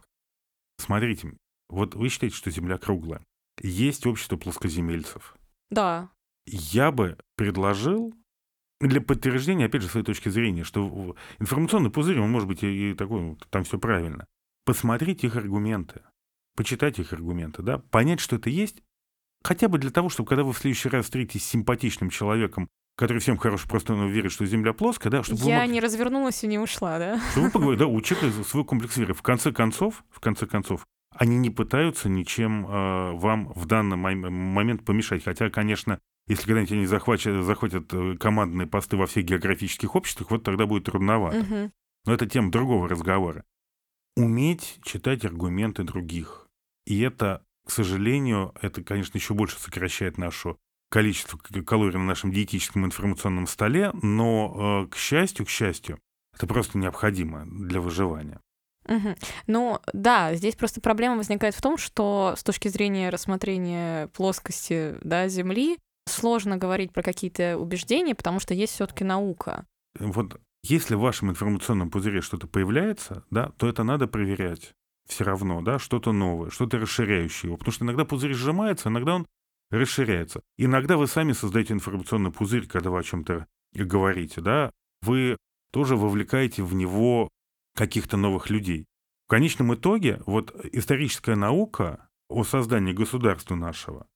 Смотрите, 0.78 1.34
вот 1.70 1.96
вы 1.96 2.10
считаете, 2.10 2.36
что 2.36 2.52
Земля 2.52 2.78
круглая. 2.78 3.22
Есть 3.62 4.06
общество 4.06 4.38
плоскоземельцев. 4.38 5.36
Да. 5.70 6.10
Я 6.46 6.92
бы 6.92 7.18
предложил 7.36 8.14
для 8.80 9.02
подтверждения, 9.02 9.66
опять 9.66 9.82
же, 9.82 9.88
своей 9.88 10.06
точки 10.06 10.30
зрения, 10.30 10.64
что 10.64 11.16
информационный 11.40 11.90
пузырь, 11.90 12.20
он 12.20 12.32
может 12.32 12.48
быть 12.48 12.64
и, 12.64 12.94
такой, 12.94 13.38
там 13.50 13.64
все 13.64 13.80
правильно. 13.80 14.28
Посмотреть 14.66 15.24
их 15.24 15.36
аргументы, 15.36 16.02
почитать 16.56 17.00
их 17.00 17.14
аргументы, 17.14 17.62
да, 17.62 17.80
понять, 17.80 18.20
что 18.20 18.36
это 18.36 18.50
есть, 18.50 18.84
хотя 19.44 19.68
бы 19.68 19.78
для 19.78 19.92
того, 19.92 20.10
чтобы 20.10 20.28
когда 20.28 20.44
вы 20.44 20.54
в 20.54 20.58
следующий 20.58 20.90
раз 20.90 21.06
встретитесь 21.06 21.46
с 21.46 21.50
симпатичным 21.50 22.10
человеком, 22.10 22.68
который 22.98 23.20
всем 23.20 23.38
хорош, 23.38 23.64
просто 23.66 23.94
ну, 23.94 24.08
верит, 24.08 24.32
что 24.32 24.46
Земля 24.46 24.74
плоская, 24.74 25.12
да, 25.12 25.24
чтобы 25.24 25.42
я 25.44 25.66
могли- 25.66 25.74
не 25.74 25.80
развернулась 25.80 26.44
и 26.44 26.48
не 26.48 26.58
ушла, 26.58 26.98
да? 26.98 27.22
чтобы 27.32 27.48
вы 27.48 27.52
поговорили, 27.52 27.80
да, 27.80 27.88
у 27.88 28.02
человека 28.02 28.44
свой 28.44 28.66
комплекс 28.66 28.98
веры. 28.98 29.14
В 29.14 29.22
конце 29.22 29.52
концов, 29.52 30.04
в 30.10 30.20
конце 30.20 30.46
концов, 30.48 30.86
они 31.18 31.38
не 31.38 31.50
пытаются 31.50 32.10
ничем 32.10 32.66
э, 32.66 33.12
вам 33.14 33.52
в 33.54 33.66
данный 33.66 33.98
мом- 33.98 34.30
момент 34.30 34.84
помешать. 34.84 35.24
Хотя, 35.24 35.50
конечно, 35.50 36.00
если 36.28 36.46
когда-нибудь 36.46 36.72
они 36.74 36.86
захватят, 36.86 37.44
захватят 37.44 37.94
э, 37.94 38.16
командные 38.18 38.68
посты 38.68 38.98
во 38.98 39.08
всех 39.08 39.26
географических 39.26 39.96
обществах, 39.96 40.32
вот 40.32 40.44
тогда 40.44 40.66
будет 40.66 40.86
трудновато. 40.86 41.38
Мгм. 41.38 41.72
Но 42.06 42.14
это 42.14 42.26
тема 42.28 42.52
другого 42.52 42.90
разговора. 42.90 43.44
Уметь 44.16 44.80
читать 44.84 45.26
аргументы 45.26 45.84
других. 45.84 46.48
И 46.86 47.00
это, 47.02 47.44
к 47.66 47.72
сожалению, 47.72 48.54
это, 48.62 48.84
конечно, 48.84 49.18
еще 49.18 49.34
больше 49.34 49.60
сокращает 49.60 50.18
наше 50.18 50.56
количество 50.90 51.38
калорий 51.38 51.98
на 51.98 52.06
нашем 52.06 52.32
диетическом 52.32 52.86
информационном 52.86 53.48
столе, 53.48 53.92
но, 54.02 54.86
э, 54.86 54.90
к 54.90 54.96
счастью, 54.96 55.46
к 55.46 55.50
счастью, 55.50 56.00
это 56.34 56.48
просто 56.48 56.78
необходимо 56.78 57.46
для 57.46 57.82
выживания. 57.82 58.40
Мгм. 58.88 59.16
Ну, 59.48 59.80
да, 59.94 60.36
здесь 60.36 60.56
просто 60.56 60.82
проблема 60.82 61.18
возникает 61.18 61.56
в 61.56 61.62
том, 61.62 61.78
что 61.78 62.36
с 62.38 62.44
точки 62.44 62.68
зрения 62.68 63.10
рассмотрения 63.10 64.08
плоскости 64.10 64.96
да, 65.02 65.28
Земли 65.28 65.78
сложно 66.08 66.58
говорить 66.58 66.94
про 66.94 67.02
какие-то 67.02 67.58
убеждения, 67.58 68.16
потому 68.16 68.40
что 68.40 68.54
есть 68.54 68.74
все-таки 68.74 69.04
наука. 69.04 69.66
Вот 70.00 70.40
если 70.64 70.96
в 70.96 71.00
вашем 71.00 71.30
информационном 71.30 71.90
пузыре 71.90 72.22
что-то 72.22 72.48
появляется, 72.48 73.24
да, 73.30 73.50
то 73.58 73.68
это 73.68 73.84
надо 73.84 74.08
проверять 74.08 74.74
все 75.08 75.24
равно, 75.24 75.62
да, 75.62 75.78
что-то 75.78 76.12
новое, 76.12 76.50
что-то 76.50 76.80
расширяющее 76.80 77.50
его. 77.50 77.58
Потому 77.58 77.74
что 77.74 77.86
иногда 77.86 78.06
пузырь 78.06 78.34
сжимается, 78.34 78.90
иногда 78.90 79.16
он 79.16 79.28
расширяется. 79.70 80.42
Иногда 80.58 80.98
вы 80.98 81.08
сами 81.08 81.34
создаете 81.34 81.74
информационный 81.74 82.32
пузырь, 82.32 82.68
когда 82.68 82.90
вы 82.90 83.00
о 83.00 83.04
чем-то 83.04 83.46
говорите, 83.74 84.42
да, 84.42 84.72
вы 85.02 85.38
тоже 85.72 85.96
вовлекаете 85.96 86.64
в 86.64 86.74
него 86.74 87.30
каких-то 87.76 88.18
новых 88.18 88.50
людей. 88.50 88.88
В 89.28 89.30
конечном 89.30 89.74
итоге 89.76 90.22
вот 90.26 90.56
историческая 90.72 91.36
наука 91.36 92.10
о 92.30 92.44
создании 92.44 92.94
государства 92.94 93.56
нашего, 93.56 94.08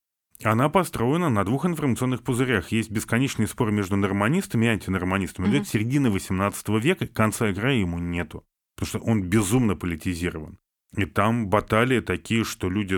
она 0.44 0.70
построена 0.70 1.30
на 1.30 1.44
двух 1.44 1.66
информационных 1.66 2.24
пузырях. 2.24 2.72
Есть 2.72 2.90
бесконечный 2.90 3.48
спор 3.48 3.72
между 3.72 3.98
норманистами 3.98 4.66
и 4.66 4.70
антинорманистами. 4.70 5.48
Мгм. 5.48 5.56
Это 5.56 5.66
середины 5.66 6.08
XVIII 6.08 6.80
века, 6.80 7.08
конца 7.08 7.50
и 7.50 7.54
края 7.54 7.76
ему 7.76 8.00
нету. 8.00 8.46
Потому 8.76 8.88
что 8.88 9.00
он 9.00 9.24
безумно 9.24 9.76
политизирован. 9.76 10.58
И 10.96 11.06
там 11.06 11.50
баталии 11.50 12.00
такие, 12.00 12.44
что 12.44 12.70
люди 12.70 12.98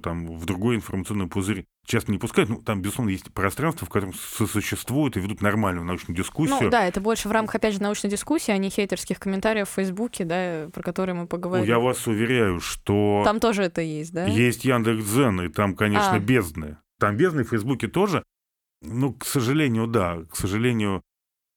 там, 0.00 0.36
в 0.36 0.44
другой 0.44 0.76
информационный 0.76 1.28
пузырь 1.28 1.66
часто 1.86 2.12
не 2.12 2.18
пускают. 2.18 2.50
Ну, 2.50 2.56
там, 2.62 2.80
безусловно, 2.82 3.10
есть 3.10 3.32
пространство, 3.32 3.86
в 3.86 3.90
котором 3.90 4.14
сосуществуют 4.14 5.16
и 5.16 5.20
ведут 5.20 5.40
нормальную 5.42 5.84
научную 5.84 6.16
дискуссию. 6.16 6.58
Ну 6.62 6.70
да, 6.70 6.86
это 6.86 7.00
больше 7.00 7.28
в 7.28 7.32
рамках, 7.32 7.56
опять 7.56 7.74
же, 7.74 7.82
научной 7.82 8.10
дискуссии, 8.10 8.52
а 8.52 8.56
не 8.58 8.70
хейтерских 8.70 9.18
комментариев 9.18 9.68
в 9.68 9.72
Фейсбуке, 9.72 10.24
да, 10.24 10.68
про 10.72 10.82
которые 10.82 11.14
мы 11.14 11.22
Ну, 11.22 11.28
поговорим. 11.28 11.66
Я 11.66 11.78
вас 11.78 12.06
уверяю, 12.06 12.60
что 12.60 13.22
Там 13.24 13.40
тоже 13.40 13.64
это 13.64 13.80
есть, 13.80 14.12
да? 14.12 14.26
есть 14.26 14.64
Яндекс.Дзен, 14.64 15.40
и 15.42 15.48
там, 15.48 15.74
конечно, 15.74 16.14
А. 16.14 16.18
бездны. 16.18 16.78
Там 16.98 17.16
бездны 17.16 17.44
в 17.44 17.48
Фейсбуке 17.48 17.88
тоже. 17.88 18.22
Ну, 18.80 19.12
к 19.12 19.24
сожалению, 19.24 19.86
да. 19.86 20.18
К 20.30 20.36
сожалению, 20.36 21.02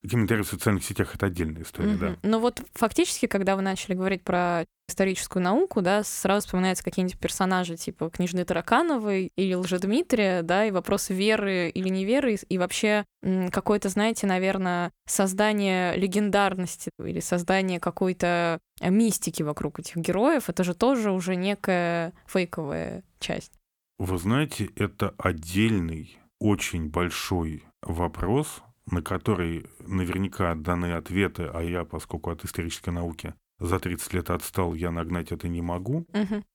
комментарии 0.07 0.41
в 0.43 0.47
социальных 0.47 0.83
сетях— 0.83 1.11
это 1.15 1.25
отдельная 1.27 1.63
история, 1.63 1.89
Мгм. 1.91 1.99
да. 1.99 2.17
Ну 2.23 2.39
вот 2.39 2.61
фактически, 2.73 3.25
когда 3.27 3.55
вы 3.55 3.61
начали 3.61 3.93
говорить 3.93 4.23
про 4.23 4.65
историческую 4.87 5.41
науку, 5.41 5.81
да, 5.81 6.03
сразу 6.03 6.45
вспоминаются 6.45 6.83
какие-нибудь 6.83 7.19
персонажи 7.19 7.75
типа 7.75 8.09
княжны 8.11 8.45
Таракановой 8.45 9.31
или 9.35 9.53
Лжедмитрия, 9.55 10.43
да, 10.43 10.65
и 10.65 10.71
вопрос 10.71 11.09
веры 11.09 11.69
или 11.69 11.89
неверы, 11.89 12.37
и- 12.47 12.57
вообще 12.59 13.03
какое-то, 13.51 13.89
знаете, 13.89 14.27
наверное, 14.27 14.91
создание 15.07 15.95
легендарности 15.97 16.91
или 16.99 17.19
создание 17.19 17.79
какой-то 17.79 18.59
мистики 18.81 19.41
вокруг 19.41 19.79
этих 19.79 19.95
героев, 19.97 20.49
это 20.49 20.63
же 20.63 20.75
тоже 20.75 21.11
уже 21.11 21.35
некая 21.35 22.13
фейковая 22.27 23.03
часть. 23.19 23.53
Вы 23.97 24.17
знаете, 24.19 24.69
это 24.75 25.15
отдельный, 25.17 26.19
очень 26.39 26.89
большой 26.89 27.63
вопрос, 27.81 28.61
на 28.87 29.01
который 29.01 29.67
наверняка 29.79 30.53
даны 30.55 30.93
ответы, 30.93 31.49
а 31.53 31.61
я, 31.61 31.85
поскольку 31.85 32.29
от 32.29 32.45
исторической 32.45 32.91
науки 32.91 33.33
за 33.59 33.79
30 33.79 34.13
лет 34.13 34.29
отстал, 34.29 34.73
я 34.73 34.91
нагнать 34.91 35.31
это 35.31 35.47
не 35.47 35.61
могу. 35.61 36.05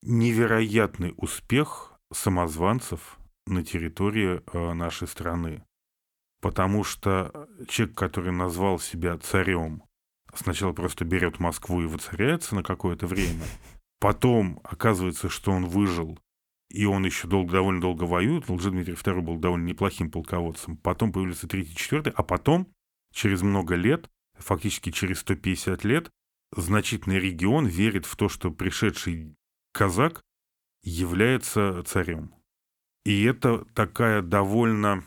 Невероятный 0.02 1.14
успех 1.16 1.92
самозванцев 2.12 3.18
на 3.46 3.64
территории 3.64 4.42
э, 4.52 4.72
нашей 4.74 5.08
страны. 5.08 5.64
Потому 6.40 6.84
что 6.84 7.48
человек, 7.68 7.96
который 7.96 8.32
назвал 8.32 8.78
себя 8.78 9.18
царем, 9.18 9.82
сначала 10.34 10.72
просто 10.72 11.04
берет 11.04 11.38
Москву 11.38 11.82
и 11.82 11.86
воцаряется 11.86 12.54
на 12.54 12.62
какое-то 12.62 13.06
время. 13.06 13.44
Потом 14.00 14.60
оказывается, 14.64 15.28
что 15.28 15.52
он 15.52 15.66
выжил, 15.66 16.18
и 16.70 16.84
он 16.84 17.04
еще 17.04 17.28
долго, 17.28 17.52
довольно 17.52 17.80
долго 17.80 18.04
воюет. 18.04 18.48
Лжедмитрий 18.48 18.94
II 18.94 19.20
был 19.20 19.36
довольно 19.38 19.66
неплохим 19.66 20.10
полководцем. 20.10 20.76
Потом 20.76 21.12
появился 21.12 21.48
третий, 21.48 21.74
четвертый, 21.74 22.12
а 22.16 22.22
потом, 22.22 22.68
через 23.12 23.42
много 23.42 23.74
лет, 23.74 24.08
фактически 24.38 24.90
через 24.90 25.20
150 25.20 25.84
лет, 25.84 26.10
значительный 26.56 27.18
регион 27.18 27.66
верит 27.66 28.06
в 28.06 28.16
то, 28.16 28.28
что 28.28 28.50
пришедший 28.50 29.34
казак 29.72 30.22
является 30.82 31.82
царем. 31.84 32.34
И 33.04 33.24
это 33.24 33.64
такая 33.74 34.22
довольно 34.22 35.04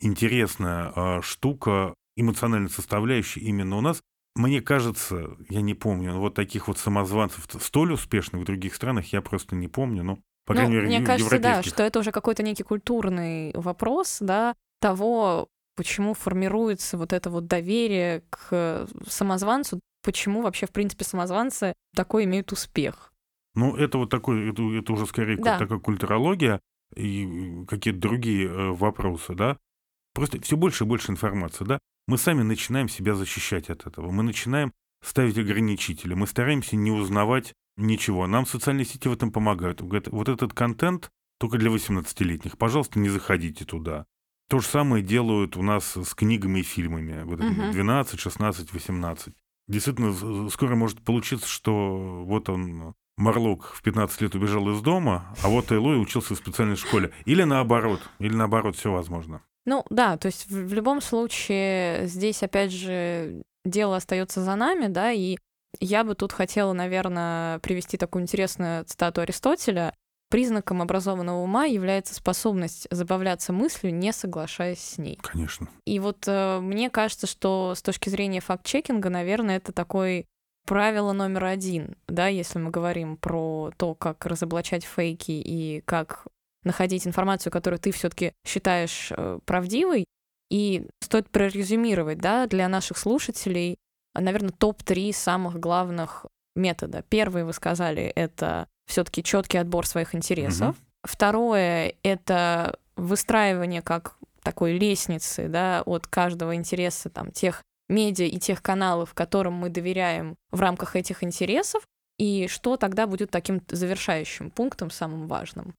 интересная 0.00 0.92
а, 0.94 1.22
штука, 1.22 1.94
эмоциональная 2.16 2.68
составляющая 2.68 3.40
именно 3.40 3.76
у 3.76 3.80
нас. 3.80 4.02
Мне 4.36 4.60
кажется, 4.60 5.36
я 5.48 5.60
не 5.60 5.74
помню, 5.74 6.14
вот 6.14 6.34
таких 6.34 6.68
вот 6.68 6.78
самозванцев 6.78 7.46
столь 7.60 7.92
успешных 7.92 8.42
в 8.42 8.44
других 8.44 8.74
странах 8.74 9.12
я 9.12 9.22
просто 9.22 9.56
не 9.56 9.68
помню, 9.68 10.02
но, 10.02 10.18
по 10.50 10.60
Ну, 10.62 10.68
мере, 10.68 10.86
мне 10.86 11.00
кажется, 11.00 11.38
да, 11.38 11.62
что 11.62 11.82
это 11.82 12.00
уже 12.00 12.10
какой-то 12.12 12.42
некий 12.42 12.62
культурный 12.64 13.52
вопрос, 13.54 14.18
да, 14.20 14.54
того, 14.80 15.48
почему 15.76 16.14
формируется 16.14 16.98
вот 16.98 17.12
это 17.12 17.30
вот 17.30 17.46
доверие 17.46 18.22
к 18.30 18.86
самозванцу, 19.06 19.80
почему 20.02 20.42
вообще, 20.42 20.66
в 20.66 20.72
принципе, 20.72 21.04
самозванцы 21.04 21.74
такой 21.94 22.24
имеют 22.24 22.52
успех. 22.52 23.12
Ну, 23.54 23.76
это 23.76 23.98
вот 23.98 24.10
такой, 24.10 24.50
это, 24.50 24.62
это 24.62 24.92
уже 24.92 25.06
скорее 25.06 25.36
Да. 25.36 25.58
такая 25.58 25.78
культурология 25.78 26.60
и 26.96 27.64
какие-то 27.68 28.00
другие 28.00 28.48
э, 28.48 28.70
вопросы, 28.70 29.34
да. 29.34 29.56
Просто 30.14 30.40
все 30.40 30.56
больше 30.56 30.84
и 30.84 30.86
больше 30.86 31.12
информации, 31.12 31.64
да. 31.64 31.78
Мы 32.08 32.18
сами 32.18 32.42
начинаем 32.42 32.88
себя 32.88 33.14
защищать 33.14 33.70
от 33.70 33.86
этого. 33.86 34.10
Мы 34.10 34.22
начинаем 34.24 34.72
ставить 35.04 35.38
ограничители. 35.38 36.14
Мы 36.14 36.26
стараемся 36.26 36.76
не 36.76 36.90
узнавать 36.90 37.54
ничего. 37.80 38.26
Нам 38.26 38.46
социальные 38.46 38.84
сети 38.84 39.08
в 39.08 39.12
этом 39.12 39.32
помогают. 39.32 39.80
Говорят, 39.82 40.08
Вот 40.08 40.28
этот 40.28 40.52
контент 40.54 41.10
только 41.38 41.58
для 41.58 41.70
18-летних. 41.70 42.58
Пожалуйста, 42.58 42.98
не 42.98 43.08
заходите 43.08 43.64
туда. 43.64 44.06
То 44.48 44.58
же 44.58 44.66
самое 44.66 45.02
делают 45.02 45.56
у 45.56 45.62
нас 45.62 45.96
с 45.96 46.14
книгами 46.14 46.60
и 46.60 46.62
фильмами. 46.62 47.22
Вот 47.24 47.38
Мгм. 47.40 47.70
12, 47.72 48.18
16, 48.18 48.72
18. 48.72 49.34
Действительно, 49.68 50.50
скоро 50.50 50.74
может 50.74 51.00
получиться, 51.02 51.46
что 51.48 52.24
вот 52.26 52.48
он, 52.48 52.94
Марлок, 53.16 53.66
в 53.72 53.82
15 53.82 54.20
лет 54.22 54.34
убежал 54.34 54.68
из 54.70 54.80
дома, 54.80 55.34
а 55.42 55.48
вот 55.48 55.70
Элой 55.70 56.02
учился 56.02 56.34
в 56.34 56.38
специальной 56.38 56.76
школе. 56.76 57.12
Или 57.24 57.44
наоборот. 57.44 58.00
Или 58.18 58.34
наоборот, 58.34 58.76
все 58.76 58.90
возможно. 58.92 59.42
Ну 59.66 59.84
да, 59.90 60.16
то 60.16 60.26
есть 60.26 60.50
в, 60.50 60.66
в 60.68 60.74
любом 60.74 61.00
случае 61.00 62.08
здесь 62.08 62.42
опять 62.42 62.72
же 62.72 63.42
дело 63.64 63.96
остается 63.96 64.42
за 64.42 64.56
нами, 64.56 64.88
да, 64.88 65.12
и 65.12 65.36
я 65.78 66.04
бы 66.04 66.14
тут 66.14 66.32
хотела, 66.32 66.72
наверное, 66.72 67.58
привести 67.60 67.96
такую 67.96 68.22
интересную 68.22 68.84
цитату 68.84 69.20
Аристотеля. 69.20 69.94
Признаком 70.30 70.80
образованного 70.80 71.38
ума 71.38 71.64
является 71.64 72.14
способность 72.14 72.86
забавляться 72.90 73.52
мыслью, 73.52 73.92
не 73.92 74.12
соглашаясь 74.12 74.80
с 74.80 74.98
ней. 74.98 75.18
Конечно. 75.20 75.68
И 75.84 75.98
вот 75.98 76.24
э, 76.28 76.60
мне 76.60 76.88
кажется, 76.88 77.26
что 77.26 77.74
с 77.74 77.82
точки 77.82 78.08
зрения 78.10 78.40
факт-чекинга, 78.40 79.10
наверное, 79.10 79.56
это 79.56 79.72
такой 79.72 80.26
правило 80.66 81.12
номер 81.12 81.46
один, 81.46 81.96
да, 82.06 82.28
если 82.28 82.60
мы 82.60 82.70
говорим 82.70 83.16
про 83.16 83.72
то, 83.76 83.94
как 83.94 84.24
разоблачать 84.24 84.84
фейки 84.84 85.32
и 85.32 85.80
как 85.80 86.28
находить 86.62 87.06
информацию, 87.06 87.52
которую 87.52 87.80
ты 87.80 87.90
все-таки 87.90 88.32
считаешь 88.46 89.10
э, 89.10 89.40
правдивой. 89.44 90.04
И 90.50 90.86
стоит 91.00 91.30
прорезюмировать, 91.30 92.18
да, 92.18 92.46
для 92.46 92.68
наших 92.68 92.98
слушателей, 92.98 93.76
наверное, 94.14 94.50
топ-3 94.50 95.12
самых 95.12 95.58
главных 95.58 96.26
метода. 96.56 97.02
Первый, 97.08 97.44
вы 97.44 97.52
сказали, 97.52 98.02
это 98.02 98.68
все-таки 98.86 99.22
четкий 99.22 99.58
отбор 99.58 99.86
своих 99.86 100.14
интересов. 100.14 100.76
Второе— 101.02 101.94
это 102.02 102.78
выстраивание 102.96 103.82
как 103.82 104.16
такой 104.42 104.78
лестницы, 104.78 105.48
да, 105.48 105.82
от 105.86 106.06
каждого 106.06 106.54
интереса, 106.54 107.08
там, 107.10 107.30
тех 107.30 107.62
медиа 107.88 108.26
и 108.26 108.38
тех 108.38 108.62
каналов, 108.62 109.14
которым 109.14 109.54
мы 109.54 109.68
доверяем 109.68 110.36
в 110.50 110.60
рамках 110.60 110.96
этих 110.96 111.22
интересов, 111.22 111.82
и 112.18 112.48
что 112.48 112.76
тогда 112.76 113.06
будет 113.06 113.30
таким 113.30 113.62
завершающим 113.68 114.50
пунктом, 114.50 114.90
самым 114.90 115.26
важным. 115.26 115.74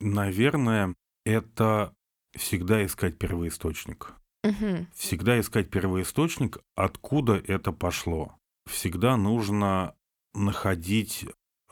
Наверное, 0.00 0.94
это 1.24 1.92
всегда 2.36 2.84
искать 2.84 3.18
первоисточник. 3.18 4.14
Мгм. 4.48 4.86
Всегда 4.94 5.38
искать 5.40 5.70
первоисточник, 5.70 6.58
откуда 6.74 7.34
это 7.34 7.72
пошло. 7.72 8.34
Всегда 8.66 9.16
нужно 9.16 9.94
находить, 10.34 11.26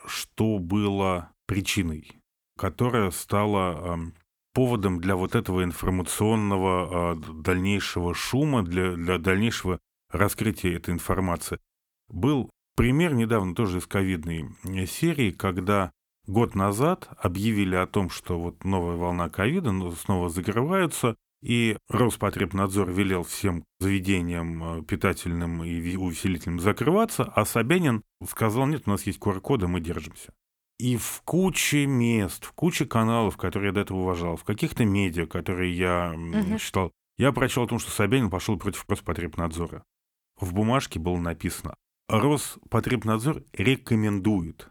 что 0.06 0.58
было 0.58 1.30
причиной, 1.46 2.10
которая 2.58 3.10
стала 3.10 3.94
эм, 3.94 4.14
поводом 4.52 5.00
для 5.00 5.16
вот 5.16 5.34
этого 5.34 5.64
информационного 5.64 7.14
э, 7.14 7.32
дальнейшего 7.42 8.14
шума, 8.14 8.62
для, 8.62 8.94
для 8.94 9.18
дальнейшего 9.18 9.78
раскрытия 10.10 10.76
этой 10.76 10.94
информации. 10.94 11.58
Был 12.08 12.50
пример 12.76 13.14
недавно 13.14 13.54
тоже 13.54 13.78
из 13.78 13.86
ковидной 13.86 14.50
э, 14.64 14.86
серии, 14.86 15.30
когда 15.30 15.92
год 16.26 16.54
назад 16.54 17.08
объявили 17.18 17.76
о 17.76 17.86
том, 17.86 18.10
что 18.10 18.38
вот 18.38 18.64
новая 18.64 18.96
волна 18.96 19.28
ковида 19.28 19.72
ну, 19.72 19.92
снова 19.92 20.28
закрываются, 20.28 21.16
и 21.46 21.78
Роспотребнадзор 21.88 22.90
велел 22.90 23.22
всем 23.22 23.62
заведениям 23.78 24.80
э, 24.80 24.82
питательным 24.82 25.62
и 25.62 25.94
увеселительным 25.94 26.58
закрываться, 26.58 27.22
а 27.22 27.44
Собянин 27.44 28.02
сказал, 28.28 28.66
нет, 28.66 28.82
у 28.86 28.90
нас 28.90 29.04
есть 29.06 29.20
QR-коды, 29.20 29.68
мы 29.68 29.80
держимся. 29.80 30.32
И 30.80 30.96
в 30.96 31.22
куче 31.24 31.86
мест, 31.86 32.44
в 32.44 32.52
куче 32.52 32.84
каналов, 32.84 33.36
которые 33.36 33.68
я 33.68 33.72
до 33.72 33.80
этого 33.82 33.98
уважал, 33.98 34.36
в 34.36 34.42
каких-то 34.42 34.84
медиа, 34.84 35.26
которые 35.26 35.72
я 35.72 36.14
Мгм. 36.16 36.58
читал, 36.58 36.90
я 37.16 37.30
прочел 37.30 37.62
о 37.62 37.68
том, 37.68 37.78
что 37.78 37.92
Собянин 37.92 38.28
пошел 38.28 38.58
против 38.58 38.84
Роспотребнадзора. 38.88 39.84
В 40.40 40.52
бумажке 40.52 40.98
было 40.98 41.16
написано 41.16 41.76
Роспотребнадзор 42.08 43.44
рекомендует. 43.52 44.68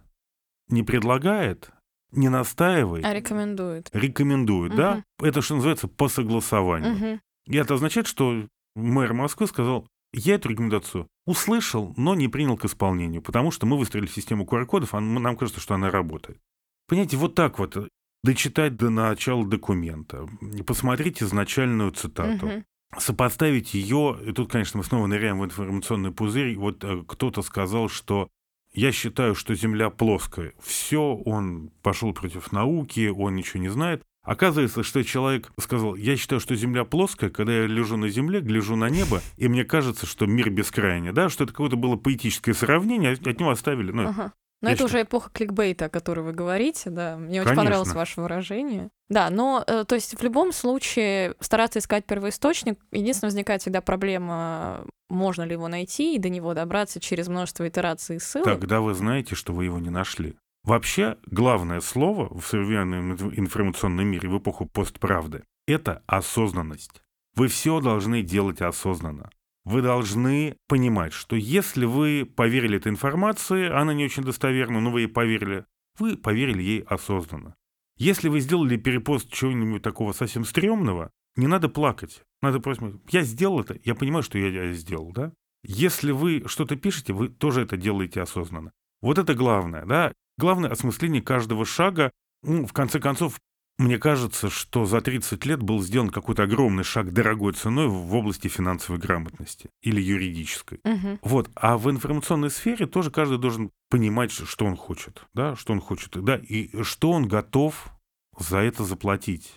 Не 0.68 0.84
предлагает, 0.84 1.72
не 2.16 2.30
настаивает, 2.30 3.06
А 3.06 3.14
рекомендует. 3.14 3.90
рекомендует, 3.94 4.76
да? 4.76 5.04
Это 5.20 5.42
что 5.42 5.56
называется 5.56 5.88
по 5.88 6.08
согласованию. 6.08 6.94
Мгм. 6.96 7.22
И 7.48 7.58
это 7.58 7.74
означает, 7.76 8.08
что 8.08 8.48
мэр 8.76 9.14
Москвы 9.14 9.48
сказал, 9.48 9.88
я 10.14 10.36
эту 10.36 10.50
рекомендацию 10.50 11.08
услышал, 11.26 11.94
но 11.98 12.16
не 12.16 12.28
принял 12.28 12.58
к 12.58 12.66
исполнению, 12.66 13.22
потому 13.22 13.52
что 13.52 13.66
мы 13.66 13.78
выстроили 13.78 14.08
систему 14.08 14.46
QR-кодов, 14.46 14.94
а 14.94 15.00
нам 15.02 15.36
кажется, 15.36 15.60
что 15.62 15.76
она 15.76 15.92
работает. 15.92 16.40
Понимаете, 16.88 17.18
вот 17.18 17.36
так 17.36 17.60
вот 17.60 17.76
э, 17.78 17.88
дочитать 18.24 18.76
до 18.78 18.90
начала 18.90 19.46
документа, 19.46 20.28
посмотреть 20.66 21.22
изначальную 21.22 21.92
цитату, 21.92 22.46
Мгм. 22.48 22.66
сопоставить 22.98 23.74
ее, 23.74 24.18
и 24.26 24.32
тут, 24.32 24.52
конечно, 24.52 24.78
мы 24.78 24.84
снова 24.84 25.08
ныряем 25.08 25.40
в 25.40 25.46
информационный 25.46 26.12
пузырь, 26.12 26.56
вот 26.56 26.84
э, 26.84 27.04
кто-то 27.08 27.42
сказал, 27.42 27.90
что 27.90 28.30
я 28.76 28.92
считаю, 28.92 29.36
что 29.36 29.56
Земля 29.56 29.90
плоская. 29.90 30.54
Все, 30.62 31.16
он 31.16 31.72
пошел 31.82 32.14
против 32.14 32.52
науки, 32.52 33.08
он 33.08 33.36
ничего 33.36 33.62
не 33.62 33.70
знает. 33.70 34.04
Оказывается, 34.24 34.82
что 34.84 35.04
человек 35.04 35.52
сказал, 35.60 35.96
я 35.96 36.18
считаю, 36.18 36.42
что 36.42 36.56
Земля 36.56 36.84
плоская, 36.84 37.30
когда 37.30 37.54
я 37.54 37.68
лежу 37.68 37.96
на 37.96 38.10
Земле, 38.10 38.42
гляжу 38.42 38.76
на 38.76 38.90
небо, 38.90 39.22
и 39.38 39.48
мне 39.48 39.64
кажется, 39.64 40.08
что 40.08 40.26
мир 40.26 40.50
бескрайний, 40.50 41.12
да, 41.12 41.30
что 41.30 41.44
это 41.44 41.54
какое-то 41.54 41.78
было 41.78 41.96
поэтическое 41.96 42.56
сравнение, 42.56 43.12
а 43.12 43.30
от 43.30 43.40
него 43.40 43.52
оставили. 43.52 43.92
Ну, 43.92 44.08
Ага. 44.08 44.34
Но 44.66 44.70
я 44.70 44.76
это 44.76 44.84
считаю- 44.84 45.02
уже 45.02 45.02
эпоха 45.04 45.30
кликбейта, 45.32 45.86
о 45.86 45.90
которой 45.90 46.22
вы 46.22 46.34
говорите, 46.34 46.90
да. 46.90 47.18
Мне 47.18 47.40
очень 47.42 47.50
Конечно. 47.50 47.64
понравилось 47.64 47.94
ваше 47.94 48.22
выражение. 48.22 48.90
Да, 49.10 49.30
но, 49.30 49.64
э, 49.66 49.86
то 49.88 49.96
есть, 49.96 50.20
в 50.20 50.24
любом 50.24 50.52
случае, 50.52 51.36
стараться 51.40 51.80
искать 51.80 52.06
первоисточник. 52.06 52.80
Единственное, 52.92 53.30
возникает 53.30 53.62
всегда 53.62 53.82
проблема, 53.82 54.86
можно 55.10 55.44
ли 55.44 55.54
его 55.54 55.68
найти 55.68 56.16
и 56.16 56.20
до 56.20 56.30
него 56.30 56.54
добраться 56.54 57.00
через 57.00 57.28
множество 57.28 57.68
итераций 57.68 58.18
и 58.18 58.20
ссылок. 58.20 58.46
Тогда 58.46 58.82
вы 58.82 58.94
знаете, 58.94 59.36
что 59.36 59.54
вы 59.54 59.66
его 59.66 59.80
не 59.80 59.90
нашли. 59.90 60.36
Вообще, 60.64 61.18
главное 61.28 61.80
слово 61.80 62.28
в 62.36 62.46
современном 62.46 63.14
инф- 63.14 63.34
информационном 63.38 64.08
мире 64.08 64.28
в 64.30 64.38
эпоху 64.40 64.66
постправды– 64.66 65.44
это 65.68 66.02
осознанность. 66.08 67.02
Вы 67.36 67.48
все 67.48 67.80
должны 67.82 68.24
делать 68.24 68.62
осознанно. 68.62 69.30
Вы 69.66 69.82
должны 69.82 70.58
понимать, 70.68 71.12
что 71.12 71.36
если 71.36 71.86
вы 71.86 72.26
поверили 72.26 72.78
этой 72.78 72.92
информации, 72.92 73.68
она 73.68 73.94
не 73.94 74.06
очень 74.06 74.24
достоверна, 74.24 74.80
но 74.80 74.92
вы 74.92 75.02
ей 75.02 75.08
поверили, 75.08 75.66
вы 75.98 76.18
поверили 76.18 76.62
ей 76.62 76.82
осознанно. 76.82 77.56
Если 77.98 78.30
вы 78.30 78.42
сделали 78.42 78.78
перепост 78.78 79.32
чего-нибудь 79.32 79.82
такого 79.82 80.14
совсем 80.14 80.46
стрёмного, 80.46 81.12
не 81.36 81.48
надо 81.48 81.68
плакать. 81.68 82.22
Надо 82.42 82.60
просто... 82.60 83.00
Я 83.10 83.24
сделал 83.24 83.60
это, 83.60 83.78
я 83.84 83.96
понимаю, 83.96 84.22
что 84.22 84.38
я, 84.38 84.72
сделал, 84.74 85.12
да? 85.12 85.34
Если 85.64 86.12
вы 86.12 86.44
что-то 86.46 86.76
пишете, 86.76 87.14
вы 87.14 87.30
тоже 87.30 87.62
это 87.62 87.76
делаете 87.76 88.22
осознанно. 88.22 88.72
Вот 89.02 89.18
это 89.18 89.34
главное, 89.34 89.86
да. 89.86 90.14
Главное 90.38 90.70
осмысление 90.70 91.24
каждого 91.24 91.66
шага. 91.66 92.12
Ну, 92.44 92.68
в 92.68 92.74
конце 92.74 93.00
концов, 93.00 93.40
мне 93.78 93.98
кажется, 93.98 94.50
что 94.50 94.86
за 94.86 95.02
30 95.02 95.46
лет 95.46 95.62
был 95.62 95.82
сделан 95.82 96.10
какой-то 96.10 96.44
огромный 96.44 96.84
шаг 96.84 97.12
дорогой 97.12 97.54
ценой 97.54 97.88
в 97.88 98.14
области 98.16 98.48
финансовой 98.48 99.00
грамотности 99.00 99.70
или 99.82 100.02
юридической. 100.02 100.80
Мгм. 100.84 101.20
Вот. 101.22 101.50
А 101.56 101.78
в 101.78 101.90
информационной 101.92 102.50
сфере 102.50 102.86
тоже 102.86 103.12
каждый 103.12 103.38
должен 103.38 103.72
понимать, 103.90 104.32
что 104.32 104.66
он 104.66 104.78
хочет, 104.78 105.26
да, 105.34 105.56
что 105.56 105.74
он 105.74 105.82
хочет, 105.82 106.12
да, 106.24 106.38
и 106.38 106.84
что 106.84 107.12
он 107.12 107.28
готов 107.28 107.90
за 108.38 108.60
это 108.60 108.84
заплатить. 108.84 109.54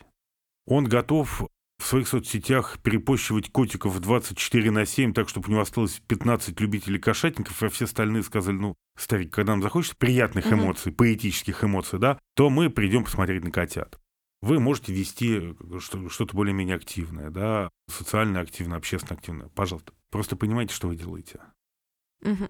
Он 0.66 0.85
готов 0.85 1.45
в 1.79 1.87
своих 1.87 2.09
соцсетях 2.09 2.79
перепощивать 2.83 3.51
котиков 3.53 3.99
24 4.01 4.71
на 4.73 4.85
7, 4.85 5.14
так, 5.14 5.29
чтобы 5.29 5.47
у 5.49 5.51
него 5.53 5.61
осталось 5.61 6.03
15 6.09 6.61
любителей 6.61 6.99
кошатников, 6.99 7.62
а 7.62 7.69
все 7.69 7.85
остальные 7.85 8.25
сказали, 8.25 8.57
ну, 8.57 8.75
старик, 8.99 9.33
когда 9.33 9.53
нам 9.53 9.62
захочется 9.62 9.97
приятных 9.97 10.47
Мгм. 10.47 10.61
эмоций, 10.61 10.93
поэтических 10.93 11.62
эмоций, 11.62 12.01
да, 12.01 12.19
то 12.35 12.51
мы 12.51 12.69
придем 12.69 13.05
посмотреть 13.05 13.45
на 13.45 13.53
котят. 13.53 13.99
Вы 14.41 14.61
можете 14.61 14.93
вести 14.93 15.55
что- 15.80 16.09
что-то 16.09 16.34
более-менее 16.36 16.76
активное, 16.76 17.30
да, 17.30 17.70
социально 17.91 18.41
активное, 18.41 18.78
общественно 18.78 19.16
активное. 19.18 19.49
Пожалуйста, 19.49 19.93
просто 20.11 20.36
понимайте, 20.36 20.74
что 20.74 20.89
вы 20.89 20.97
делаете. 20.97 21.41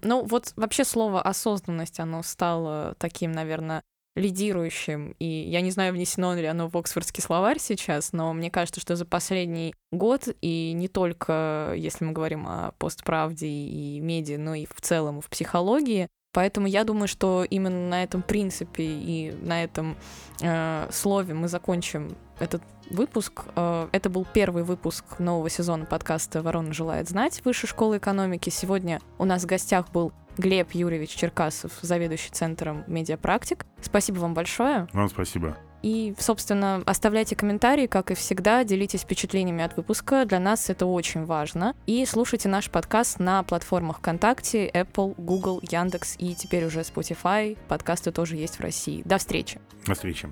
Ну, 0.01 0.25
вот 0.25 0.53
вообще 0.55 0.83
слово 0.83 1.21
осознанность, 1.21 1.99
оно 1.99 2.23
стало 2.23 2.95
таким, 2.97 3.31
наверное, 3.31 3.83
лидирующим. 4.15 5.15
И 5.19 5.25
я 5.25 5.61
не 5.61 5.71
знаю, 5.71 5.93
внесено 5.93 6.35
ли 6.35 6.45
оно 6.45 6.67
в 6.67 6.75
Оксфордский 6.75 7.21
словарь 7.21 7.59
сейчас, 7.59 8.11
но 8.11 8.33
мне 8.33 8.51
кажется, 8.51 8.81
что 8.81 8.95
за 8.95 9.05
последний 9.05 9.75
год, 9.91 10.27
и 10.41 10.73
не 10.73 10.87
только 10.87 11.73
если 11.77 12.05
мы 12.05 12.11
говорим 12.11 12.47
о 12.47 12.71
постправде 12.79 13.47
и 13.47 13.99
медиа, 13.99 14.37
но 14.37 14.55
и 14.55 14.65
в 14.65 14.81
целом 14.81 15.21
в 15.21 15.29
психологии, 15.29 16.07
Поэтому 16.31 16.67
я 16.67 16.83
думаю, 16.83 17.07
что 17.07 17.43
именно 17.43 17.89
на 17.89 18.03
этом 18.03 18.21
принципе 18.21 18.83
и 18.83 19.31
на 19.41 19.63
этом 19.63 19.97
э, 20.41 20.87
слове 20.91 21.33
мы 21.33 21.47
закончим 21.47 22.15
этот 22.39 22.61
выпуск. 22.89 23.45
Э, 23.55 23.87
это 23.91 24.09
был 24.09 24.27
первый 24.31 24.63
выпуск 24.63 25.19
нового 25.19 25.49
сезона 25.49 25.85
подкаста 25.85 26.41
«Ворона 26.41 26.73
желает 26.73 27.09
знать» 27.09 27.41
Высшей 27.45 27.67
школы 27.67 27.97
экономики. 27.97 28.49
Сегодня 28.49 29.01
у 29.17 29.25
нас 29.25 29.43
в 29.43 29.47
гостях 29.47 29.91
был 29.91 30.13
Глеб 30.37 30.71
Юрьевич 30.73 31.15
Черкасов, 31.15 31.73
заведующий 31.81 32.29
центром 32.31 32.83
медиапрактик. 32.87 33.65
Спасибо 33.81 34.19
вам 34.19 34.33
большое. 34.33 34.87
Вам 34.93 35.09
спасибо. 35.09 35.57
И, 35.81 36.13
собственно, 36.19 36.81
оставляйте 36.85 37.35
комментарии, 37.35 37.87
как 37.87 38.11
и 38.11 38.15
всегда, 38.15 38.63
делитесь 38.63 39.01
впечатлениями 39.01 39.63
от 39.63 39.77
выпуска, 39.77 40.25
для 40.25 40.39
нас 40.39 40.69
это 40.69 40.85
очень 40.85 41.25
важно. 41.25 41.75
И 41.85 42.05
слушайте 42.05 42.49
наш 42.49 42.69
подкаст 42.69 43.19
на 43.19 43.43
платформах 43.43 43.99
ВКонтакте, 43.99 44.69
Apple, 44.69 45.15
Google, 45.17 45.59
Яндекс 45.63 46.15
и 46.17 46.35
теперь 46.35 46.65
уже 46.65 46.81
Spotify. 46.81 47.57
Подкасты 47.67 48.11
тоже 48.11 48.35
есть 48.35 48.57
в 48.57 48.61
России. 48.61 49.01
До 49.05 49.17
встречи! 49.17 49.59
До 49.85 49.93
встречи. 49.93 50.29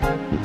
thank 0.00 0.32
you 0.32 0.39